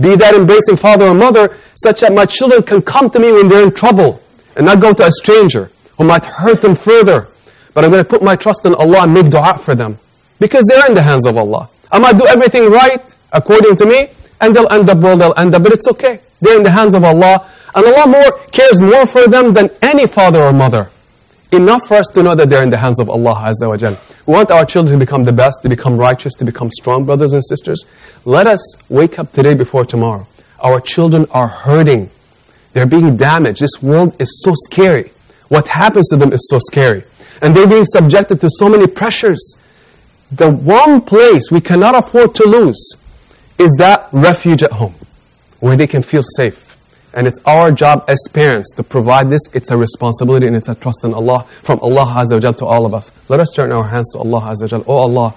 Be 0.00 0.14
that 0.16 0.34
embracing 0.34 0.76
father 0.76 1.08
or 1.08 1.14
mother, 1.14 1.58
such 1.74 2.00
that 2.00 2.12
my 2.14 2.24
children 2.24 2.62
can 2.62 2.80
come 2.82 3.10
to 3.10 3.18
me 3.18 3.32
when 3.32 3.48
they're 3.48 3.64
in 3.64 3.74
trouble 3.74 4.22
and 4.56 4.64
not 4.66 4.80
go 4.80 4.92
to 4.92 5.06
a 5.06 5.12
stranger 5.12 5.70
who 5.96 6.04
might 6.04 6.24
hurt 6.24 6.62
them 6.62 6.74
further. 6.74 7.28
But 7.74 7.84
I'm 7.84 7.90
going 7.90 8.02
to 8.02 8.08
put 8.08 8.22
my 8.22 8.36
trust 8.36 8.64
in 8.64 8.74
Allah 8.74 9.02
and 9.02 9.12
make 9.12 9.30
dua 9.30 9.58
for 9.58 9.74
them. 9.74 9.98
Because 10.38 10.64
they're 10.66 10.86
in 10.86 10.94
the 10.94 11.02
hands 11.02 11.26
of 11.26 11.36
Allah. 11.36 11.68
I 11.90 11.98
might 11.98 12.16
do 12.16 12.26
everything 12.26 12.70
right 12.70 13.14
according 13.32 13.76
to 13.76 13.86
me, 13.86 14.10
and 14.40 14.54
they'll 14.54 14.70
end 14.70 14.88
up 14.88 14.98
where 14.98 15.16
they'll 15.16 15.34
end 15.36 15.54
up, 15.54 15.62
but 15.62 15.72
it's 15.72 15.88
okay. 15.88 16.20
They're 16.40 16.56
in 16.56 16.62
the 16.62 16.70
hands 16.70 16.94
of 16.94 17.04
Allah. 17.04 17.50
And 17.74 17.86
Allah 17.86 18.08
more 18.08 18.38
cares 18.50 18.80
more 18.80 19.06
for 19.06 19.26
them 19.28 19.52
than 19.52 19.70
any 19.82 20.06
father 20.06 20.42
or 20.42 20.52
mother. 20.52 20.90
Enough 21.50 21.86
for 21.86 21.96
us 21.96 22.06
to 22.08 22.22
know 22.22 22.34
that 22.34 22.50
they're 22.50 22.62
in 22.62 22.70
the 22.70 22.76
hands 22.76 23.00
of 23.00 23.08
Allah 23.08 23.34
Azza 23.34 23.68
wa 23.68 23.76
Jal. 23.76 23.98
We 24.26 24.34
want 24.34 24.50
our 24.50 24.66
children 24.66 24.98
to 24.98 25.04
become 25.04 25.24
the 25.24 25.32
best, 25.32 25.62
to 25.62 25.68
become 25.68 25.96
righteous, 25.96 26.34
to 26.34 26.44
become 26.44 26.70
strong, 26.70 27.04
brothers 27.04 27.32
and 27.32 27.42
sisters. 27.44 27.84
Let 28.24 28.46
us 28.46 28.60
wake 28.90 29.18
up 29.18 29.32
today 29.32 29.54
before 29.54 29.84
tomorrow. 29.84 30.26
Our 30.60 30.80
children 30.80 31.26
are 31.30 31.48
hurting. 31.48 32.10
They're 32.74 32.86
being 32.86 33.16
damaged. 33.16 33.60
This 33.60 33.82
world 33.82 34.14
is 34.20 34.42
so 34.44 34.52
scary. 34.54 35.10
What 35.48 35.66
happens 35.68 36.08
to 36.10 36.16
them 36.16 36.32
is 36.32 36.46
so 36.50 36.58
scary. 36.58 37.04
And 37.40 37.56
they're 37.56 37.66
being 37.66 37.86
subjected 37.86 38.40
to 38.42 38.50
so 38.50 38.68
many 38.68 38.86
pressures. 38.86 39.56
The 40.30 40.50
one 40.50 41.00
place 41.00 41.50
we 41.50 41.62
cannot 41.62 41.96
afford 41.96 42.34
to 42.34 42.44
lose 42.44 42.96
is 43.58 43.70
that 43.78 44.08
refuge 44.12 44.62
at 44.62 44.72
home, 44.72 44.94
where 45.60 45.76
they 45.76 45.86
can 45.86 46.02
feel 46.02 46.22
safe. 46.36 46.64
And 47.14 47.26
it's 47.26 47.40
our 47.46 47.72
job 47.72 48.04
as 48.06 48.18
parents 48.32 48.70
to 48.76 48.82
provide 48.82 49.30
this. 49.30 49.40
It's 49.54 49.70
a 49.70 49.76
responsibility 49.76 50.46
and 50.46 50.54
it's 50.56 50.68
a 50.68 50.74
trust 50.74 51.04
in 51.04 51.14
Allah, 51.14 51.46
from 51.62 51.80
Allah 51.80 52.04
Azza 52.18 52.42
wa 52.42 52.52
to 52.52 52.66
all 52.66 52.86
of 52.86 52.94
us. 52.94 53.10
Let 53.28 53.40
us 53.40 53.48
turn 53.56 53.72
our 53.72 53.88
hands 53.88 54.12
to 54.12 54.18
Allah 54.18 54.52
Azza 54.52 54.70
wa. 54.72 54.84
Oh 54.86 54.98
Allah, 54.98 55.34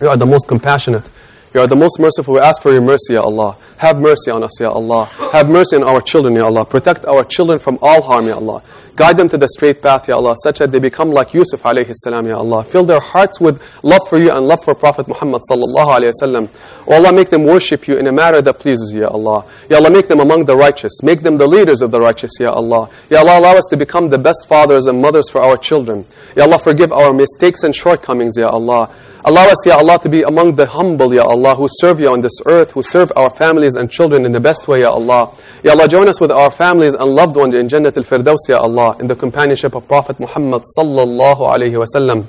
you 0.00 0.08
are 0.08 0.16
the 0.16 0.26
most 0.26 0.48
compassionate. 0.48 1.08
You 1.54 1.60
are 1.60 1.66
the 1.66 1.76
most 1.76 1.98
merciful. 1.98 2.34
We 2.34 2.40
ask 2.40 2.60
for 2.60 2.72
your 2.72 2.82
mercy, 2.82 3.14
Ya 3.14 3.22
Allah. 3.22 3.56
Have 3.78 3.98
mercy 3.98 4.30
on 4.30 4.42
us, 4.42 4.60
Ya 4.60 4.70
Allah. 4.70 5.04
Have 5.32 5.48
mercy 5.48 5.76
on 5.76 5.84
our 5.84 6.00
children, 6.00 6.34
Ya 6.34 6.44
Allah. 6.44 6.64
Protect 6.64 7.04
our 7.06 7.24
children 7.24 7.58
from 7.58 7.78
all 7.80 8.02
harm, 8.02 8.26
Ya 8.26 8.34
Allah. 8.34 8.62
Guide 8.96 9.18
them 9.18 9.28
to 9.28 9.36
the 9.36 9.46
straight 9.48 9.82
path, 9.82 10.08
Ya 10.08 10.16
Allah, 10.16 10.34
such 10.42 10.58
that 10.60 10.72
they 10.72 10.78
become 10.78 11.10
like 11.10 11.34
Yusuf 11.34 11.62
alayhi 11.64 11.92
salam, 11.92 12.26
Ya 12.26 12.38
Allah. 12.38 12.64
Fill 12.64 12.86
their 12.86 12.98
hearts 12.98 13.38
with 13.38 13.60
love 13.82 14.00
for 14.08 14.16
you 14.18 14.30
and 14.32 14.46
love 14.46 14.64
for 14.64 14.74
Prophet 14.74 15.06
Muhammad 15.06 15.42
sallallahu 15.50 16.00
alayhi 16.00 16.12
wasallam. 16.16 16.48
Oh 16.88 16.94
Allah, 16.94 17.12
make 17.12 17.28
them 17.28 17.44
worship 17.44 17.86
you 17.88 17.98
in 17.98 18.06
a 18.06 18.12
manner 18.12 18.40
that 18.40 18.58
pleases 18.58 18.92
you, 18.94 19.02
Ya 19.02 19.08
Allah. 19.08 19.44
Ya 19.68 19.76
Allah, 19.76 19.90
make 19.90 20.08
them 20.08 20.20
among 20.20 20.46
the 20.46 20.56
righteous. 20.56 21.02
Make 21.02 21.22
them 21.22 21.36
the 21.36 21.46
leaders 21.46 21.82
of 21.82 21.90
the 21.90 22.00
righteous, 22.00 22.30
Ya 22.40 22.48
Allah. 22.48 22.88
Ya 23.10 23.18
Allah, 23.18 23.38
allow 23.38 23.56
us 23.58 23.64
to 23.68 23.76
become 23.76 24.08
the 24.08 24.16
best 24.18 24.48
fathers 24.48 24.86
and 24.86 24.98
mothers 24.98 25.28
for 25.28 25.42
our 25.42 25.58
children. 25.58 26.06
Ya 26.34 26.44
Allah, 26.44 26.58
forgive 26.58 26.90
our 26.90 27.12
mistakes 27.12 27.64
and 27.64 27.76
shortcomings, 27.76 28.38
Ya 28.38 28.48
Allah. 28.48 28.88
Allow 29.25 29.45
us, 29.45 29.65
Ya 29.67 29.77
Allah, 29.77 29.99
to 29.99 30.09
be 30.09 30.23
among 30.23 30.55
the 30.55 30.65
humble, 30.65 31.13
Ya 31.13 31.23
Allah, 31.23 31.55
who 31.55 31.67
serve 31.69 31.99
you 31.99 32.07
on 32.09 32.21
this 32.21 32.41
earth, 32.47 32.71
who 32.71 32.81
serve 32.81 33.11
our 33.15 33.29
families 33.29 33.75
and 33.75 33.89
children 33.91 34.25
in 34.25 34.31
the 34.31 34.39
best 34.39 34.67
way, 34.67 34.81
Ya 34.81 34.89
Allah. 34.89 35.31
Ya 35.63 35.73
Allah, 35.73 35.87
join 35.87 36.07
us 36.07 36.19
with 36.19 36.31
our 36.31 36.51
families 36.51 36.95
and 36.95 37.05
loved 37.11 37.35
ones 37.35 37.53
in 37.53 37.67
Jannat 37.67 37.95
al-Firdaus, 37.97 38.49
Ya 38.49 38.57
Allah, 38.57 38.95
in 38.99 39.05
the 39.07 39.15
companionship 39.15 39.75
of 39.75 39.87
Prophet 39.87 40.19
Muhammad 40.19 40.63
sallallahu 40.77 41.41
alayhi 41.53 41.77
wa 41.77 41.85
sallam. 41.85 42.25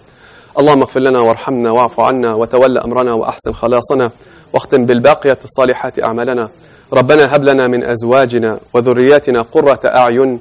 اللهم 0.58 0.80
اغفر 0.82 1.00
لنا 1.00 1.20
وارحمنا 1.20 1.70
واعف 1.70 2.00
عنا 2.00 2.34
وتول 2.34 2.78
أمرنا 2.78 3.12
وأحسن 3.14 3.52
خلاصنا 3.52 4.10
واختم 4.54 4.84
بالباقية 4.84 5.38
الصالحات 5.44 6.02
أعمالنا 6.04 6.48
ربنا 6.92 7.36
هب 7.36 7.44
لنا 7.44 7.68
من 7.68 7.84
أزواجنا 7.84 8.58
وذرياتنا 8.74 9.42
قرة 9.42 9.80
أعين 9.86 10.40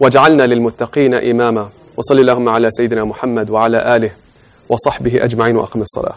واجعلنا 0.00 0.42
للمتقين 0.42 1.14
إماما 1.14 1.68
وصل 1.96 2.14
اللهم 2.18 2.48
على 2.48 2.70
سيدنا 2.70 3.04
محمد 3.04 3.50
وعلى 3.50 3.96
آله 3.96 4.10
وصحبه 4.69 5.23
أجمعين 5.23 5.55
وأقم 5.57 5.81
الصلاة. 5.81 6.15